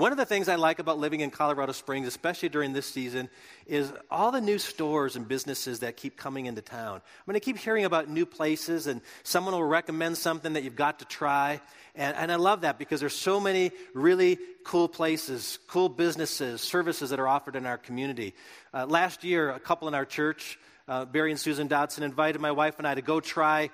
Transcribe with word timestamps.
One 0.00 0.12
of 0.12 0.16
the 0.16 0.24
things 0.24 0.48
I 0.48 0.54
like 0.54 0.78
about 0.78 0.98
living 0.98 1.20
in 1.20 1.30
Colorado 1.30 1.72
Springs, 1.72 2.08
especially 2.08 2.48
during 2.48 2.72
this 2.72 2.86
season, 2.86 3.28
is 3.66 3.92
all 4.10 4.32
the 4.32 4.40
new 4.40 4.58
stores 4.58 5.14
and 5.14 5.28
businesses 5.28 5.80
that 5.80 5.98
keep 5.98 6.16
coming 6.16 6.46
into 6.46 6.62
town. 6.62 6.94
I'm 6.94 7.26
going 7.26 7.34
to 7.34 7.40
keep 7.40 7.58
hearing 7.58 7.84
about 7.84 8.08
new 8.08 8.24
places, 8.24 8.86
and 8.86 9.02
someone 9.24 9.52
will 9.52 9.62
recommend 9.62 10.16
something 10.16 10.54
that 10.54 10.62
you've 10.62 10.74
got 10.74 11.00
to 11.00 11.04
try. 11.04 11.60
And, 11.94 12.16
and 12.16 12.32
I 12.32 12.36
love 12.36 12.62
that 12.62 12.78
because 12.78 13.00
there's 13.00 13.14
so 13.14 13.38
many 13.40 13.72
really 13.92 14.38
cool 14.64 14.88
places, 14.88 15.58
cool 15.66 15.90
businesses, 15.90 16.62
services 16.62 17.10
that 17.10 17.20
are 17.20 17.28
offered 17.28 17.54
in 17.54 17.66
our 17.66 17.76
community. 17.76 18.34
Uh, 18.72 18.86
last 18.86 19.22
year, 19.22 19.50
a 19.50 19.60
couple 19.60 19.86
in 19.86 19.92
our 19.92 20.06
church, 20.06 20.58
uh, 20.88 21.04
Barry 21.04 21.30
and 21.30 21.38
Susan 21.38 21.66
Dodson, 21.66 22.04
invited 22.04 22.40
my 22.40 22.52
wife 22.52 22.78
and 22.78 22.88
I 22.88 22.94
to 22.94 23.02
go 23.02 23.20
try 23.20 23.68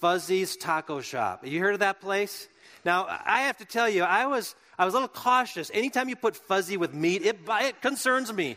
Fuzzy's 0.00 0.56
Taco 0.56 1.00
Shop. 1.00 1.44
Have 1.44 1.52
you 1.52 1.60
heard 1.60 1.74
of 1.74 1.80
that 1.80 2.00
place? 2.00 2.48
Now, 2.88 3.06
I 3.06 3.42
have 3.42 3.58
to 3.58 3.66
tell 3.66 3.86
you, 3.86 4.02
I 4.02 4.24
was 4.24 4.54
I 4.78 4.86
was 4.86 4.94
a 4.94 4.96
little 4.96 5.10
cautious. 5.10 5.70
Anytime 5.74 6.08
you 6.08 6.16
put 6.16 6.34
fuzzy 6.34 6.78
with 6.78 6.94
meat, 6.94 7.20
it, 7.22 7.38
it 7.46 7.82
concerns 7.82 8.32
me. 8.32 8.56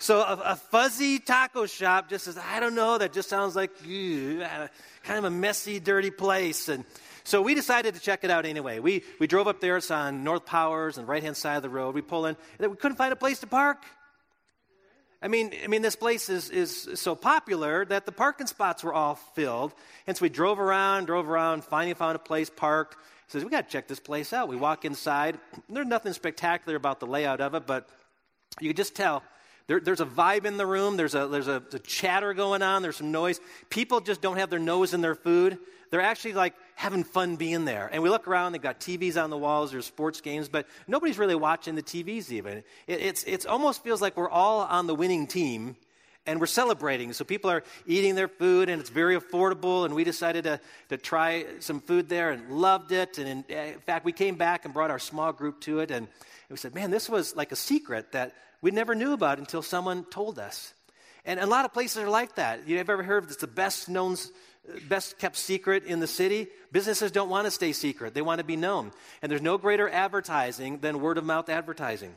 So 0.00 0.18
a, 0.18 0.42
a, 0.46 0.56
fuzzy 0.56 1.20
taco 1.20 1.66
shop 1.66 2.10
just 2.10 2.24
says, 2.24 2.36
I 2.36 2.58
don't 2.58 2.74
know, 2.74 2.98
that 2.98 3.12
just 3.12 3.28
sounds 3.28 3.54
like 3.54 3.70
kind 3.84 5.18
of 5.18 5.24
a 5.24 5.30
messy, 5.30 5.78
dirty 5.78 6.10
place. 6.10 6.68
And 6.68 6.84
so 7.22 7.40
we 7.40 7.54
decided 7.54 7.94
to 7.94 8.00
check 8.00 8.24
it 8.24 8.30
out 8.32 8.46
anyway. 8.46 8.80
We, 8.80 9.04
we 9.20 9.28
drove 9.28 9.46
up 9.46 9.60
there. 9.60 9.76
It's 9.76 9.92
on 9.92 10.24
North 10.24 10.44
Powers 10.44 10.98
and 10.98 11.06
right 11.06 11.22
hand 11.22 11.36
side 11.36 11.56
of 11.56 11.62
the 11.62 11.70
road. 11.70 11.94
We 11.94 12.02
pull 12.02 12.26
in, 12.26 12.36
and 12.58 12.72
we 12.72 12.76
couldn't 12.76 12.96
find 12.96 13.12
a 13.12 13.16
place 13.16 13.38
to 13.40 13.46
park. 13.46 13.84
I 15.22 15.28
mean, 15.28 15.52
I 15.62 15.68
mean, 15.68 15.82
this 15.82 15.96
place 15.96 16.28
is, 16.28 16.50
is 16.50 16.88
so 16.94 17.14
popular 17.14 17.84
that 17.84 18.06
the 18.06 18.12
parking 18.12 18.48
spots 18.48 18.82
were 18.82 18.92
all 18.92 19.14
filled. 19.14 19.72
And 20.08 20.16
so 20.16 20.22
we 20.22 20.30
drove 20.30 20.58
around, 20.58 21.06
drove 21.06 21.28
around, 21.28 21.64
finally 21.64 21.94
found 21.94 22.16
a 22.16 22.18
place 22.18 22.50
parked 22.50 22.96
says, 23.28 23.44
We 23.44 23.50
got 23.50 23.66
to 23.66 23.72
check 23.72 23.88
this 23.88 24.00
place 24.00 24.32
out. 24.32 24.48
We 24.48 24.56
walk 24.56 24.84
inside. 24.84 25.38
There's 25.68 25.86
nothing 25.86 26.12
spectacular 26.12 26.76
about 26.76 27.00
the 27.00 27.06
layout 27.06 27.40
of 27.40 27.54
it, 27.54 27.66
but 27.66 27.88
you 28.60 28.68
can 28.70 28.76
just 28.76 28.94
tell 28.94 29.22
there, 29.66 29.80
there's 29.80 30.00
a 30.00 30.06
vibe 30.06 30.44
in 30.44 30.56
the 30.56 30.66
room. 30.66 30.96
There's, 30.96 31.14
a, 31.14 31.26
there's 31.26 31.48
a, 31.48 31.62
a, 31.72 31.78
chatter 31.80 32.34
going 32.34 32.62
on. 32.62 32.82
There's 32.82 32.96
some 32.96 33.10
noise. 33.10 33.40
People 33.68 34.00
just 34.00 34.20
don't 34.20 34.36
have 34.36 34.48
their 34.48 34.60
nose 34.60 34.94
in 34.94 35.00
their 35.00 35.16
food. 35.16 35.58
They're 35.90 36.00
actually 36.00 36.34
like 36.34 36.54
having 36.74 37.04
fun 37.04 37.36
being 37.36 37.64
there. 37.64 37.88
And 37.92 38.02
we 38.02 38.08
look 38.08 38.28
around, 38.28 38.52
they've 38.52 38.62
got 38.62 38.80
TVs 38.80 39.22
on 39.22 39.30
the 39.30 39.36
walls, 39.36 39.72
there's 39.72 39.86
sports 39.86 40.20
games, 40.20 40.48
but 40.48 40.66
nobody's 40.86 41.18
really 41.18 41.34
watching 41.34 41.74
the 41.74 41.82
TVs 41.82 42.30
even. 42.30 42.58
It 42.58 42.64
it's, 43.00 43.24
it's 43.24 43.46
almost 43.46 43.82
feels 43.82 44.00
like 44.00 44.16
we're 44.16 44.30
all 44.30 44.60
on 44.62 44.86
the 44.86 44.94
winning 44.94 45.26
team 45.26 45.76
and 46.26 46.40
we're 46.40 46.46
celebrating. 46.46 47.12
So 47.12 47.24
people 47.24 47.50
are 47.50 47.62
eating 47.86 48.14
their 48.14 48.28
food, 48.28 48.68
and 48.68 48.80
it's 48.80 48.90
very 48.90 49.16
affordable. 49.16 49.84
And 49.84 49.94
we 49.94 50.04
decided 50.04 50.44
to, 50.44 50.60
to 50.88 50.96
try 50.96 51.46
some 51.60 51.80
food 51.80 52.08
there 52.08 52.30
and 52.30 52.50
loved 52.50 52.92
it. 52.92 53.18
And 53.18 53.28
in, 53.28 53.44
eh, 53.48 53.72
in, 53.72 53.80
fact, 53.80 54.04
we 54.04 54.12
came 54.12 54.36
back 54.36 54.64
and 54.64 54.74
brought 54.74 54.90
our 54.90 54.98
small 54.98 55.32
group 55.32 55.60
to 55.62 55.80
it. 55.80 55.90
And 55.90 56.08
we 56.50 56.56
said, 56.56 56.74
man, 56.74 56.90
this 56.90 57.08
was 57.08 57.36
like 57.36 57.52
a 57.52 57.56
secret 57.56 58.12
that 58.12 58.34
we 58.60 58.70
never 58.70 58.94
knew 58.94 59.12
about 59.12 59.38
until 59.38 59.62
someone 59.62 60.04
told 60.04 60.38
us. 60.38 60.72
And 61.24 61.40
a 61.40 61.46
lot 61.46 61.64
of 61.64 61.72
places 61.72 62.02
are 62.02 62.08
like 62.08 62.36
that. 62.36 62.68
You 62.68 62.78
have 62.78 62.88
ever 62.88 63.02
heard 63.02 63.24
of 63.24 63.30
it's 63.30 63.40
the 63.40 63.48
best 63.48 63.88
known, 63.88 64.16
best 64.88 65.18
kept 65.18 65.36
secret 65.36 65.84
in 65.84 65.98
the 65.98 66.06
city? 66.06 66.46
Businesses 66.70 67.10
don't 67.10 67.28
want 67.28 67.46
to 67.46 67.50
stay 67.50 67.72
secret, 67.72 68.14
they 68.14 68.22
want 68.22 68.38
to 68.38 68.44
be 68.44 68.56
known. 68.56 68.92
And 69.22 69.30
there's 69.30 69.42
no 69.42 69.58
greater 69.58 69.88
advertising 69.88 70.78
than 70.78 71.00
word 71.00 71.18
of 71.18 71.24
mouth 71.24 71.48
advertising. 71.48 72.14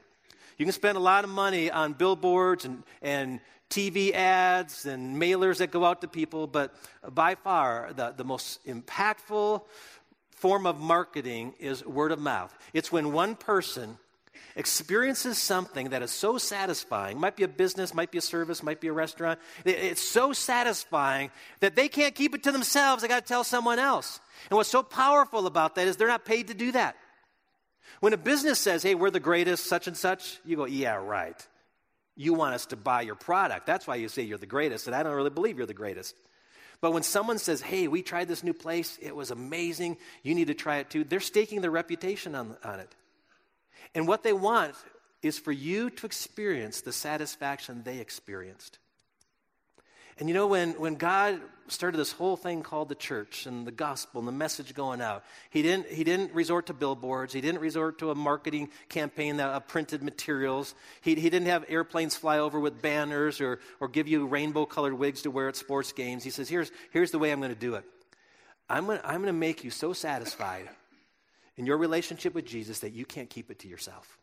You 0.59 0.65
can 0.65 0.73
spend 0.73 0.97
a 0.97 1.01
lot 1.01 1.23
of 1.23 1.29
money 1.29 1.71
on 1.71 1.93
billboards 1.93 2.65
and, 2.65 2.83
and 3.01 3.39
TV 3.69 4.13
ads 4.13 4.85
and 4.85 5.15
mailers 5.15 5.59
that 5.59 5.71
go 5.71 5.85
out 5.85 6.01
to 6.01 6.07
people, 6.09 6.47
but 6.47 6.75
by 7.07 7.35
far 7.35 7.91
the, 7.95 8.13
the 8.15 8.25
most 8.25 8.65
impactful 8.67 9.63
form 10.31 10.65
of 10.65 10.77
marketing 10.77 11.53
is 11.59 11.85
word 11.85 12.11
of 12.11 12.19
mouth. 12.19 12.53
It's 12.73 12.91
when 12.91 13.13
one 13.13 13.35
person 13.35 13.97
experiences 14.57 15.37
something 15.37 15.89
that 15.89 16.01
is 16.01 16.11
so 16.11 16.37
satisfying 16.37 17.17
might 17.17 17.37
be 17.37 17.43
a 17.43 17.47
business 17.47 17.93
might 17.93 18.11
be 18.11 18.17
a 18.17 18.21
service 18.21 18.63
might 18.63 18.81
be 18.81 18.87
a 18.87 18.93
restaurant 18.93 19.39
it's 19.63 20.01
so 20.01 20.33
satisfying 20.33 21.29
that 21.59 21.75
they 21.75 21.87
can't 21.87 22.15
keep 22.15 22.33
it 22.33 22.43
to 22.43 22.51
themselves 22.51 23.01
they 23.01 23.07
got 23.07 23.25
to 23.25 23.27
tell 23.27 23.43
someone 23.43 23.79
else 23.79 24.19
and 24.49 24.57
what's 24.57 24.69
so 24.69 24.81
powerful 24.81 25.45
about 25.45 25.75
that 25.75 25.87
is 25.87 25.97
they're 25.97 26.07
not 26.07 26.25
paid 26.25 26.47
to 26.47 26.53
do 26.53 26.71
that 26.71 26.95
when 27.99 28.13
a 28.13 28.17
business 28.17 28.59
says 28.59 28.83
hey 28.83 28.95
we're 28.95 29.09
the 29.11 29.19
greatest 29.19 29.65
such 29.65 29.87
and 29.87 29.97
such 29.97 30.39
you 30.45 30.55
go 30.55 30.65
yeah 30.65 30.95
right 30.95 31.47
you 32.19 32.33
want 32.33 32.53
us 32.53 32.65
to 32.65 32.75
buy 32.75 33.01
your 33.01 33.15
product. 33.15 33.65
That's 33.65 33.87
why 33.87 33.95
you 33.95 34.09
say 34.09 34.23
you're 34.23 34.37
the 34.37 34.45
greatest, 34.45 34.87
and 34.87 34.95
I 34.95 35.03
don't 35.03 35.13
really 35.13 35.29
believe 35.29 35.57
you're 35.57 35.65
the 35.65 35.73
greatest. 35.73 36.13
But 36.81 36.91
when 36.91 37.01
someone 37.01 37.37
says, 37.37 37.61
hey, 37.61 37.87
we 37.87 38.01
tried 38.01 38.27
this 38.27 38.43
new 38.43 38.53
place, 38.53 38.99
it 39.01 39.15
was 39.15 39.31
amazing, 39.31 39.95
you 40.21 40.35
need 40.35 40.47
to 40.47 40.53
try 40.53 40.77
it 40.77 40.89
too, 40.89 41.05
they're 41.05 41.21
staking 41.21 41.61
their 41.61 41.71
reputation 41.71 42.35
on, 42.35 42.57
on 42.61 42.81
it. 42.81 42.93
And 43.95 44.05
what 44.05 44.23
they 44.23 44.33
want 44.33 44.75
is 45.21 45.39
for 45.39 45.53
you 45.53 45.89
to 45.91 46.05
experience 46.05 46.81
the 46.81 46.91
satisfaction 46.91 47.83
they 47.83 47.99
experienced. 47.99 48.79
And 50.17 50.27
you 50.27 50.35
know, 50.35 50.47
when, 50.47 50.71
when 50.73 50.95
God 50.95 51.39
started 51.71 51.97
this 51.97 52.11
whole 52.11 52.35
thing 52.35 52.63
called 52.63 52.89
the 52.89 52.95
church 52.95 53.45
and 53.45 53.65
the 53.65 53.71
gospel 53.71 54.19
and 54.19 54.27
the 54.27 54.31
message 54.33 54.73
going 54.73 55.01
out, 55.01 55.23
he 55.49 55.61
didn't, 55.61 55.87
he 55.87 56.03
didn't 56.03 56.33
resort 56.33 56.67
to 56.67 56.73
billboards. 56.73 57.33
He 57.33 57.41
didn't 57.41 57.61
resort 57.61 57.99
to 57.99 58.11
a 58.11 58.15
marketing 58.15 58.69
campaign 58.89 59.37
that, 59.37 59.49
of 59.49 59.67
printed 59.67 60.03
materials. 60.03 60.75
He, 61.01 61.15
he 61.15 61.29
didn't 61.29 61.47
have 61.47 61.65
airplanes 61.67 62.15
fly 62.15 62.39
over 62.39 62.59
with 62.59 62.81
banners 62.81 63.41
or, 63.41 63.59
or 63.79 63.87
give 63.87 64.07
you 64.07 64.25
rainbow 64.25 64.65
colored 64.65 64.93
wigs 64.93 65.21
to 65.23 65.31
wear 65.31 65.47
at 65.47 65.55
sports 65.55 65.91
games. 65.91 66.23
He 66.23 66.29
says, 66.29 66.49
here's, 66.49 66.71
here's 66.91 67.11
the 67.11 67.19
way 67.19 67.31
I'm 67.31 67.39
going 67.39 67.53
to 67.53 67.59
do 67.59 67.75
it 67.75 67.85
I'm 68.69 68.85
going 68.85 68.99
I'm 69.03 69.21
going 69.21 69.25
to 69.25 69.33
make 69.33 69.63
you 69.63 69.71
so 69.71 69.93
satisfied 69.93 70.69
in 71.57 71.65
your 71.65 71.77
relationship 71.77 72.33
with 72.33 72.45
Jesus 72.45 72.79
that 72.79 72.93
you 72.93 73.05
can't 73.05 73.29
keep 73.29 73.51
it 73.51 73.59
to 73.59 73.67
yourself. 73.67 74.17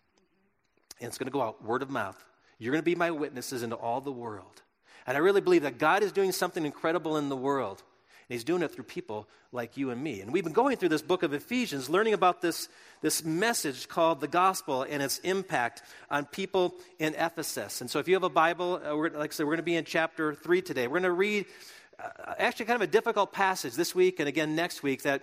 And 1.00 1.08
it's 1.08 1.18
going 1.18 1.26
to 1.26 1.32
go 1.32 1.42
out 1.42 1.64
word 1.64 1.82
of 1.82 1.90
mouth. 1.90 2.22
You're 2.58 2.72
going 2.72 2.82
to 2.82 2.86
be 2.86 2.94
my 2.94 3.10
witnesses 3.10 3.62
into 3.62 3.76
all 3.76 4.00
the 4.00 4.12
world. 4.12 4.62
And 5.06 5.16
I 5.16 5.20
really 5.20 5.40
believe 5.40 5.62
that 5.62 5.78
God 5.78 6.02
is 6.02 6.12
doing 6.12 6.32
something 6.32 6.64
incredible 6.64 7.16
in 7.16 7.28
the 7.28 7.36
world. 7.36 7.82
And 8.28 8.34
He's 8.34 8.44
doing 8.44 8.62
it 8.62 8.72
through 8.72 8.84
people 8.84 9.28
like 9.52 9.76
you 9.76 9.90
and 9.90 10.02
me. 10.02 10.20
And 10.20 10.32
we've 10.32 10.42
been 10.42 10.52
going 10.52 10.76
through 10.76 10.88
this 10.88 11.02
book 11.02 11.22
of 11.22 11.32
Ephesians, 11.32 11.88
learning 11.88 12.12
about 12.12 12.42
this, 12.42 12.68
this 13.00 13.24
message 13.24 13.86
called 13.88 14.20
the 14.20 14.26
gospel 14.26 14.82
and 14.82 15.02
its 15.02 15.18
impact 15.18 15.82
on 16.10 16.24
people 16.24 16.74
in 16.98 17.14
Ephesus. 17.14 17.80
And 17.80 17.88
so 17.88 18.00
if 18.00 18.08
you 18.08 18.14
have 18.14 18.24
a 18.24 18.28
Bible, 18.28 18.80
uh, 18.84 18.96
like 18.96 19.30
I 19.30 19.34
said, 19.34 19.46
we're 19.46 19.52
going 19.52 19.58
to 19.58 19.62
be 19.62 19.76
in 19.76 19.84
chapter 19.84 20.34
3 20.34 20.60
today. 20.62 20.88
We're 20.88 21.00
going 21.00 21.02
to 21.04 21.12
read 21.12 21.46
uh, 22.02 22.34
actually 22.38 22.66
kind 22.66 22.82
of 22.82 22.88
a 22.88 22.90
difficult 22.90 23.32
passage 23.32 23.74
this 23.74 23.94
week 23.94 24.18
and 24.18 24.28
again 24.28 24.54
next 24.54 24.82
week 24.82 25.02
that 25.02 25.22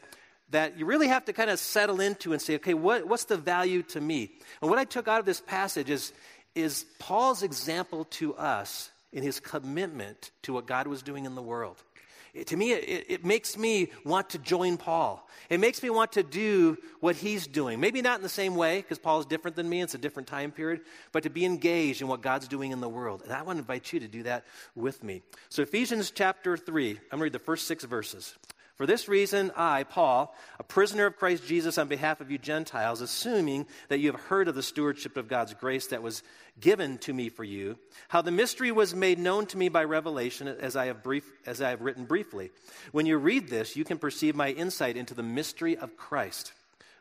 that 0.53 0.77
you 0.77 0.85
really 0.85 1.07
have 1.07 1.25
to 1.25 1.33
kind 1.33 1.49
of 1.49 1.59
settle 1.59 1.99
into 1.99 2.31
and 2.31 2.41
say, 2.41 2.55
okay, 2.55 2.73
what, 2.73 3.07
what's 3.07 3.25
the 3.25 3.37
value 3.37 3.81
to 3.81 3.99
me? 3.99 4.31
And 4.61 4.69
what 4.69 4.79
I 4.79 4.85
took 4.85 5.07
out 5.07 5.19
of 5.19 5.25
this 5.25 5.41
passage 5.41 5.89
is, 5.89 6.13
is 6.53 6.85
Paul's 6.99 7.43
example 7.43 8.05
to 8.11 8.35
us 8.35 8.91
in 9.13 9.23
his 9.23 9.39
commitment 9.39 10.31
to 10.41 10.53
what 10.53 10.65
God 10.65 10.87
was 10.87 11.01
doing 11.01 11.25
in 11.25 11.35
the 11.35 11.41
world. 11.41 11.81
It, 12.33 12.47
to 12.47 12.57
me, 12.57 12.71
it, 12.71 13.05
it 13.09 13.25
makes 13.25 13.57
me 13.57 13.91
want 14.03 14.31
to 14.31 14.39
join 14.39 14.77
Paul. 14.77 15.29
It 15.51 15.59
makes 15.59 15.83
me 15.83 15.91
want 15.91 16.13
to 16.13 16.23
do 16.23 16.77
what 16.99 17.15
he's 17.15 17.45
doing. 17.45 17.79
Maybe 17.79 18.01
not 18.01 18.17
in 18.17 18.23
the 18.23 18.29
same 18.29 18.55
way, 18.55 18.81
because 18.81 18.97
Paul 18.97 19.19
is 19.19 19.27
different 19.27 19.55
than 19.55 19.69
me, 19.69 19.81
it's 19.81 19.93
a 19.93 19.99
different 19.99 20.27
time 20.27 20.51
period, 20.51 20.81
but 21.11 21.23
to 21.23 21.29
be 21.29 21.45
engaged 21.45 22.01
in 22.01 22.07
what 22.07 22.21
God's 22.21 22.47
doing 22.47 22.71
in 22.71 22.81
the 22.81 22.89
world. 22.89 23.21
And 23.23 23.31
I 23.31 23.43
want 23.43 23.57
to 23.57 23.61
invite 23.61 23.93
you 23.93 23.99
to 23.99 24.07
do 24.07 24.23
that 24.23 24.45
with 24.73 25.03
me. 25.03 25.21
So, 25.49 25.61
Ephesians 25.61 26.09
chapter 26.09 26.57
3, 26.57 26.89
I'm 26.89 26.95
going 26.95 27.19
to 27.19 27.23
read 27.23 27.33
the 27.33 27.39
first 27.39 27.67
six 27.67 27.83
verses. 27.83 28.35
For 28.75 28.87
this 28.87 29.07
reason, 29.07 29.51
I, 29.55 29.83
Paul, 29.83 30.35
a 30.59 30.63
prisoner 30.63 31.05
of 31.05 31.17
Christ 31.17 31.45
Jesus 31.45 31.77
on 31.77 31.87
behalf 31.87 32.21
of 32.21 32.31
you 32.31 32.39
Gentiles, 32.39 33.01
assuming 33.01 33.67
that 33.89 33.99
you 33.99 34.11
have 34.11 34.21
heard 34.21 34.47
of 34.47 34.55
the 34.55 34.63
stewardship 34.63 35.15
of 35.15 35.27
God's 35.27 35.53
grace 35.53 35.87
that 35.87 36.01
was 36.01 36.23
given 36.59 36.97
to 36.99 37.13
me 37.13 37.29
for 37.29 37.43
you, 37.43 37.77
how 38.07 38.23
the 38.23 38.31
mystery 38.31 38.71
was 38.71 38.95
made 38.95 39.19
known 39.19 39.45
to 39.47 39.57
me 39.59 39.69
by 39.69 39.83
revelation, 39.83 40.47
as 40.47 40.75
I 40.75 40.87
have, 40.87 41.03
brief, 41.03 41.23
as 41.45 41.61
I 41.61 41.69
have 41.69 41.81
written 41.81 42.05
briefly. 42.05 42.49
When 42.91 43.05
you 43.05 43.17
read 43.17 43.47
this, 43.47 43.75
you 43.75 43.83
can 43.83 43.99
perceive 43.99 44.35
my 44.35 44.49
insight 44.49 44.97
into 44.97 45.13
the 45.13 45.21
mystery 45.21 45.77
of 45.77 45.95
Christ, 45.95 46.51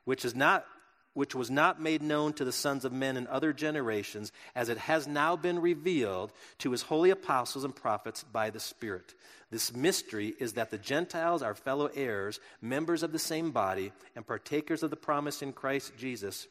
which 0.05 0.27
is 0.27 0.35
not 0.35 0.67
which 1.15 1.35
was 1.35 1.51
not 1.51 1.81
made 1.81 2.03
known 2.03 2.33
to 2.33 2.45
the 2.45 2.53
sons 2.53 2.85
of 2.85 2.93
men 2.93 3.17
in 3.17 3.27
other 3.27 3.53
generations, 3.53 4.33
as 4.55 4.69
it 4.69 4.79
has 4.79 5.07
now 5.07 5.37
been 5.37 5.61
revealed 5.61 6.33
to 6.59 6.71
his 6.71 6.83
holy 6.83 7.11
apostles 7.11 7.65
and 7.65 7.77
prophets 7.77 8.25
by 8.25 8.51
the 8.51 8.61
Spirit. 8.61 9.15
This 9.51 9.75
mystery 9.75 10.35
is 10.39 10.55
that 10.55 10.71
the 10.71 10.79
Gentiles 10.79 11.43
are 11.43 11.55
fellow 11.55 11.91
heirs, 11.95 12.41
members 12.63 13.03
of 13.03 13.13
the 13.13 13.19
same 13.19 13.51
body, 13.51 13.93
and 14.17 14.27
partakers 14.27 14.83
of 14.83 14.91
the 14.91 14.97
promise 14.97 15.43
in 15.43 15.53
Christ 15.53 15.93
Jesus 15.99 16.47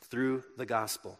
through 0.00 0.42
the 0.56 0.66
gospel. 0.66 1.18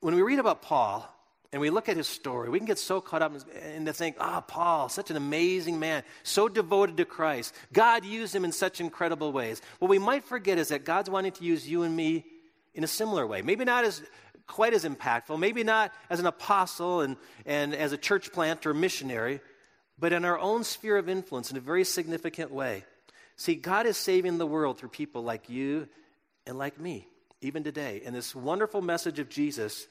When 0.00 0.14
we 0.14 0.22
read 0.22 0.38
about 0.38 0.62
Paul, 0.62 1.08
and 1.52 1.60
we 1.60 1.68
look 1.68 1.90
at 1.90 1.98
his 1.98 2.08
story, 2.08 2.48
we 2.48 2.58
can 2.58 2.66
get 2.66 2.78
so 2.78 3.00
caught 3.00 3.20
up 3.20 3.32
in 3.74 3.84
to 3.84 3.92
think, 3.92 4.16
ah, 4.18 4.38
oh, 4.38 4.40
Paul, 4.40 4.88
such 4.88 5.10
an 5.10 5.16
amazing 5.16 5.78
man, 5.78 6.02
so 6.22 6.48
devoted 6.48 6.96
to 6.96 7.04
Christ. 7.04 7.54
God 7.72 8.06
used 8.06 8.34
him 8.34 8.44
in 8.44 8.52
such 8.52 8.80
incredible 8.80 9.32
ways. 9.32 9.60
What 9.78 9.90
we 9.90 9.98
might 9.98 10.24
forget 10.24 10.56
is 10.56 10.68
that 10.68 10.84
God's 10.84 11.10
wanting 11.10 11.32
to 11.32 11.44
use 11.44 11.68
you 11.68 11.82
and 11.82 11.94
me 11.94 12.24
in 12.72 12.84
a 12.84 12.86
similar 12.88 13.26
way. 13.26 13.42
Maybe 13.42 13.66
not 13.66 13.84
as 13.84 14.02
quite 14.46 14.72
as 14.72 14.84
impactful, 14.84 15.38
maybe 15.38 15.62
not 15.62 15.92
as 16.08 16.20
an 16.20 16.26
apostle 16.26 17.02
and, 17.02 17.16
and 17.44 17.74
as 17.74 17.92
a 17.92 17.98
church 17.98 18.32
planter 18.32 18.70
or 18.70 18.74
missionary, 18.74 19.40
but 19.98 20.12
in 20.12 20.24
our 20.24 20.38
own 20.38 20.64
sphere 20.64 20.96
of 20.96 21.08
influence 21.08 21.50
in 21.50 21.56
a 21.58 21.60
very 21.60 21.84
significant 21.84 22.50
way. 22.50 22.84
See, 23.36 23.54
God 23.54 23.86
is 23.86 23.96
saving 23.96 24.38
the 24.38 24.46
world 24.46 24.78
through 24.78 24.88
people 24.88 25.22
like 25.22 25.50
you 25.50 25.86
and 26.46 26.56
like 26.56 26.80
me. 26.80 27.06
even 27.42 27.64
today. 27.64 28.02
And 28.04 28.14
this 28.14 28.34
wonderful 28.34 28.80
message 28.80 29.18
of 29.18 29.28
Jesus 29.28 29.86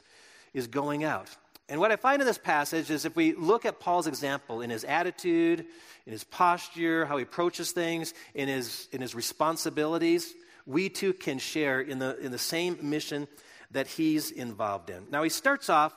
is 0.53 0.67
going 0.67 1.03
out. 1.03 1.29
And 1.69 1.79
what 1.79 1.91
I 1.91 1.95
find 1.95 2.21
in 2.21 2.27
this 2.27 2.37
passage 2.37 2.89
is 2.89 3.05
if 3.05 3.15
we 3.15 3.33
look 3.33 3.65
at 3.65 3.79
Paul's 3.79 4.07
example 4.07 4.61
in 4.61 4.69
his 4.69 4.83
attitude, 4.83 5.65
in 6.05 6.11
his 6.11 6.23
posture, 6.23 7.05
how 7.05 7.17
he 7.17 7.23
approaches 7.23 7.71
things, 7.71 8.13
in 8.33 8.47
his, 8.47 8.87
in 8.91 9.01
his 9.01 9.15
responsibilities, 9.15 10.33
we 10.65 10.89
too 10.89 11.13
can 11.13 11.39
share 11.39 11.79
in 11.79 11.99
the, 11.99 12.17
in 12.19 12.31
the 12.31 12.37
same 12.37 12.77
mission 12.81 13.27
that 13.71 13.87
he's 13.87 14.31
involved 14.31 14.89
in. 14.89 15.05
Now, 15.11 15.23
he 15.23 15.29
starts 15.29 15.69
off 15.69 15.93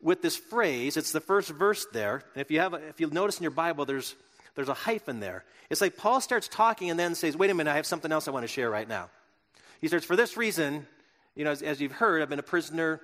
with 0.00 0.22
this 0.22 0.36
phrase. 0.36 0.96
It's 0.96 1.12
the 1.12 1.20
first 1.20 1.50
verse 1.50 1.86
there. 1.92 2.22
And 2.34 2.40
if 2.40 2.50
you, 2.50 2.60
have 2.60 2.74
a, 2.74 2.88
if 2.88 3.00
you 3.00 3.08
notice 3.08 3.38
in 3.38 3.42
your 3.42 3.50
Bible, 3.50 3.84
there's, 3.84 4.14
there's 4.54 4.68
a 4.68 4.74
hyphen 4.74 5.20
there. 5.20 5.44
It's 5.68 5.80
like 5.80 5.96
Paul 5.96 6.20
starts 6.20 6.48
talking 6.48 6.90
and 6.90 6.98
then 6.98 7.14
says, 7.14 7.36
Wait 7.36 7.50
a 7.50 7.54
minute, 7.54 7.70
I 7.70 7.76
have 7.76 7.86
something 7.86 8.10
else 8.10 8.26
I 8.26 8.30
want 8.30 8.44
to 8.44 8.48
share 8.48 8.70
right 8.70 8.88
now. 8.88 9.10
He 9.80 9.88
starts, 9.88 10.06
For 10.06 10.16
this 10.16 10.36
reason, 10.36 10.86
you 11.34 11.44
know, 11.44 11.50
as, 11.50 11.62
as 11.62 11.80
you've 11.80 11.92
heard, 11.92 12.22
I've 12.22 12.30
been 12.30 12.38
a 12.38 12.42
prisoner 12.42 13.00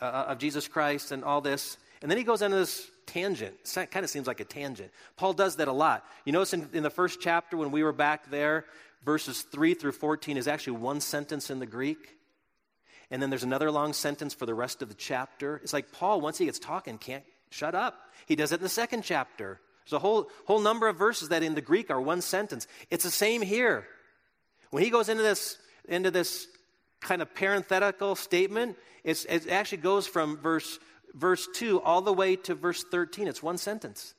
uh, 0.00 0.26
of 0.28 0.38
Jesus 0.38 0.68
Christ 0.68 1.12
and 1.12 1.24
all 1.24 1.40
this. 1.40 1.76
And 2.02 2.10
then 2.10 2.18
he 2.18 2.24
goes 2.24 2.42
into 2.42 2.56
this 2.56 2.90
tangent. 3.06 3.54
It 3.76 3.90
kind 3.90 4.04
of 4.04 4.10
seems 4.10 4.26
like 4.26 4.40
a 4.40 4.44
tangent. 4.44 4.90
Paul 5.16 5.32
does 5.32 5.56
that 5.56 5.68
a 5.68 5.72
lot. 5.72 6.04
You 6.24 6.32
notice 6.32 6.54
in, 6.54 6.68
in 6.72 6.82
the 6.82 6.90
first 6.90 7.20
chapter 7.20 7.56
when 7.56 7.70
we 7.70 7.82
were 7.82 7.92
back 7.92 8.30
there, 8.30 8.64
verses 9.04 9.42
3 9.42 9.74
through 9.74 9.92
14 9.92 10.36
is 10.36 10.48
actually 10.48 10.78
one 10.78 11.00
sentence 11.00 11.50
in 11.50 11.58
the 11.58 11.66
Greek. 11.66 12.16
And 13.10 13.20
then 13.20 13.30
there's 13.30 13.42
another 13.42 13.70
long 13.70 13.92
sentence 13.92 14.34
for 14.34 14.46
the 14.46 14.54
rest 14.54 14.82
of 14.82 14.88
the 14.88 14.94
chapter. 14.94 15.56
It's 15.62 15.72
like 15.72 15.92
Paul, 15.92 16.20
once 16.20 16.38
he 16.38 16.44
gets 16.44 16.58
talking, 16.58 16.96
can't 16.96 17.24
shut 17.50 17.74
up. 17.74 17.98
He 18.26 18.36
does 18.36 18.52
it 18.52 18.56
in 18.56 18.62
the 18.62 18.68
second 18.68 19.02
chapter. 19.02 19.60
There's 19.84 19.94
a 19.94 19.98
whole, 19.98 20.30
whole 20.46 20.60
number 20.60 20.86
of 20.88 20.96
verses 20.96 21.30
that 21.30 21.42
in 21.42 21.54
the 21.54 21.60
Greek 21.60 21.90
are 21.90 22.00
one 22.00 22.20
sentence. 22.20 22.68
It's 22.90 23.02
the 23.02 23.10
same 23.10 23.42
here. 23.42 23.86
When 24.70 24.84
he 24.84 24.90
goes 24.90 25.08
into 25.08 25.24
this, 25.24 25.58
into 25.88 26.12
this 26.12 26.46
kind 27.00 27.22
of 27.22 27.34
parenthetical 27.34 28.14
statement, 28.14 28.76
it's, 29.04 29.24
it 29.24 29.48
actually 29.48 29.78
goes 29.78 30.06
from 30.06 30.36
verse, 30.38 30.78
verse 31.14 31.48
2 31.54 31.80
all 31.80 32.02
the 32.02 32.12
way 32.12 32.36
to 32.36 32.54
verse 32.54 32.84
13. 32.90 33.28
It's 33.28 33.42
one 33.42 33.58
sentence. 33.58 34.14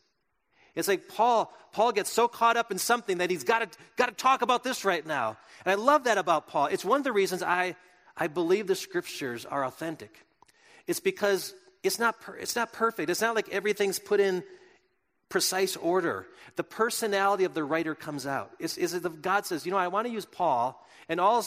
It's 0.73 0.87
like 0.87 1.07
Paul, 1.07 1.53
Paul 1.73 1.91
gets 1.91 2.09
so 2.09 2.27
caught 2.27 2.57
up 2.57 2.71
in 2.71 2.77
something 2.77 3.17
that 3.17 3.29
he's 3.29 3.43
got 3.43 3.77
to, 3.97 4.11
talk 4.17 4.41
about 4.41 4.63
this 4.63 4.85
right 4.85 5.05
now. 5.05 5.37
And 5.65 5.71
I 5.71 5.75
love 5.75 6.05
that 6.05 6.17
about 6.17 6.47
Paul. 6.47 6.67
It's 6.67 6.85
one 6.85 6.99
of 6.99 7.03
the 7.03 7.11
reasons 7.11 7.43
I, 7.43 7.75
I 8.15 8.27
believe 8.27 8.67
the 8.67 8.75
scriptures 8.75 9.45
are 9.45 9.65
authentic. 9.65 10.25
It's 10.87 10.99
because 10.99 11.53
it's 11.83 11.99
not, 11.99 12.21
per, 12.21 12.35
it's 12.35 12.55
not 12.55 12.71
perfect. 12.71 13.09
It's 13.09 13.21
not 13.21 13.35
like 13.35 13.49
everything's 13.49 13.99
put 13.99 14.19
in 14.19 14.43
precise 15.29 15.75
order. 15.75 16.27
The 16.55 16.63
personality 16.63 17.43
of 17.43 17.53
the 17.53 17.63
writer 17.63 17.95
comes 17.95 18.25
out. 18.25 18.51
It's, 18.59 18.77
it's 18.77 18.93
God 18.93 19.45
says, 19.45 19.65
you 19.65 19.71
know, 19.71 19.77
I 19.77 19.87
want 19.87 20.07
to 20.07 20.13
use 20.13 20.25
Paul, 20.25 20.85
and 21.09 21.19
all 21.19 21.45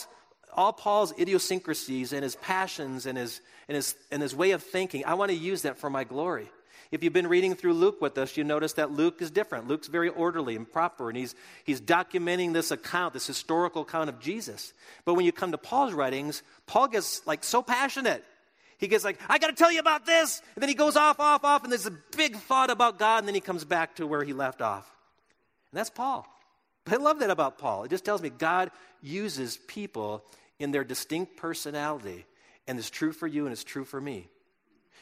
all 0.55 0.73
Paul's 0.73 1.13
idiosyncrasies 1.19 2.13
and 2.13 2.23
his 2.23 2.35
passions 2.37 3.05
and 3.05 3.17
his, 3.17 3.41
and, 3.67 3.75
his, 3.75 3.95
and 4.11 4.21
his 4.21 4.35
way 4.35 4.51
of 4.51 4.63
thinking, 4.63 5.05
I 5.05 5.13
want 5.13 5.29
to 5.29 5.37
use 5.37 5.63
that 5.63 5.77
for 5.77 5.89
my 5.89 6.03
glory. 6.03 6.49
If 6.91 7.03
you've 7.03 7.13
been 7.13 7.27
reading 7.27 7.55
through 7.55 7.73
Luke 7.73 7.99
with 7.99 8.17
us, 8.17 8.37
you 8.37 8.43
notice 8.43 8.73
that 8.73 8.91
Luke 8.91 9.21
is 9.21 9.31
different. 9.31 9.67
Luke's 9.67 9.87
very 9.87 10.09
orderly 10.09 10.55
and 10.55 10.71
proper, 10.71 11.09
and 11.09 11.17
he's, 11.17 11.35
he's 11.63 11.81
documenting 11.81 12.53
this 12.53 12.71
account, 12.71 13.13
this 13.13 13.27
historical 13.27 13.81
account 13.81 14.09
of 14.09 14.19
Jesus. 14.19 14.71
But 15.03 15.15
when 15.15 15.25
you 15.25 15.31
come 15.31 15.51
to 15.51 15.57
Paul's 15.57 15.93
writings, 15.93 16.43
Paul 16.67 16.87
gets 16.87 17.25
like 17.27 17.43
so 17.43 17.61
passionate. 17.61 18.23
He 18.77 18.87
gets 18.87 19.03
like, 19.03 19.19
I 19.27 19.39
got 19.39 19.47
to 19.47 19.55
tell 19.55 19.71
you 19.71 19.79
about 19.79 20.05
this. 20.05 20.41
And 20.55 20.61
then 20.61 20.69
he 20.69 20.75
goes 20.75 20.95
off, 20.95 21.19
off, 21.19 21.43
off, 21.43 21.63
and 21.63 21.71
there's 21.71 21.85
a 21.85 21.97
big 22.15 22.35
thought 22.35 22.69
about 22.69 22.99
God, 22.99 23.19
and 23.19 23.27
then 23.27 23.35
he 23.35 23.41
comes 23.41 23.65
back 23.65 23.95
to 23.95 24.07
where 24.07 24.23
he 24.23 24.33
left 24.33 24.61
off. 24.61 24.89
And 25.71 25.79
that's 25.79 25.89
Paul. 25.89 26.27
I 26.87 26.97
love 26.97 27.19
that 27.19 27.31
about 27.31 27.57
Paul. 27.57 27.83
It 27.85 27.89
just 27.89 28.05
tells 28.05 28.21
me 28.21 28.29
God 28.29 28.69
uses 29.01 29.57
people 29.67 30.23
in 30.59 30.71
their 30.71 30.83
distinct 30.83 31.37
personality. 31.37 32.25
And 32.67 32.79
it's 32.79 32.89
true 32.89 33.11
for 33.11 33.27
you 33.27 33.45
and 33.45 33.53
it's 33.53 33.63
true 33.63 33.85
for 33.85 33.99
me. 33.99 34.27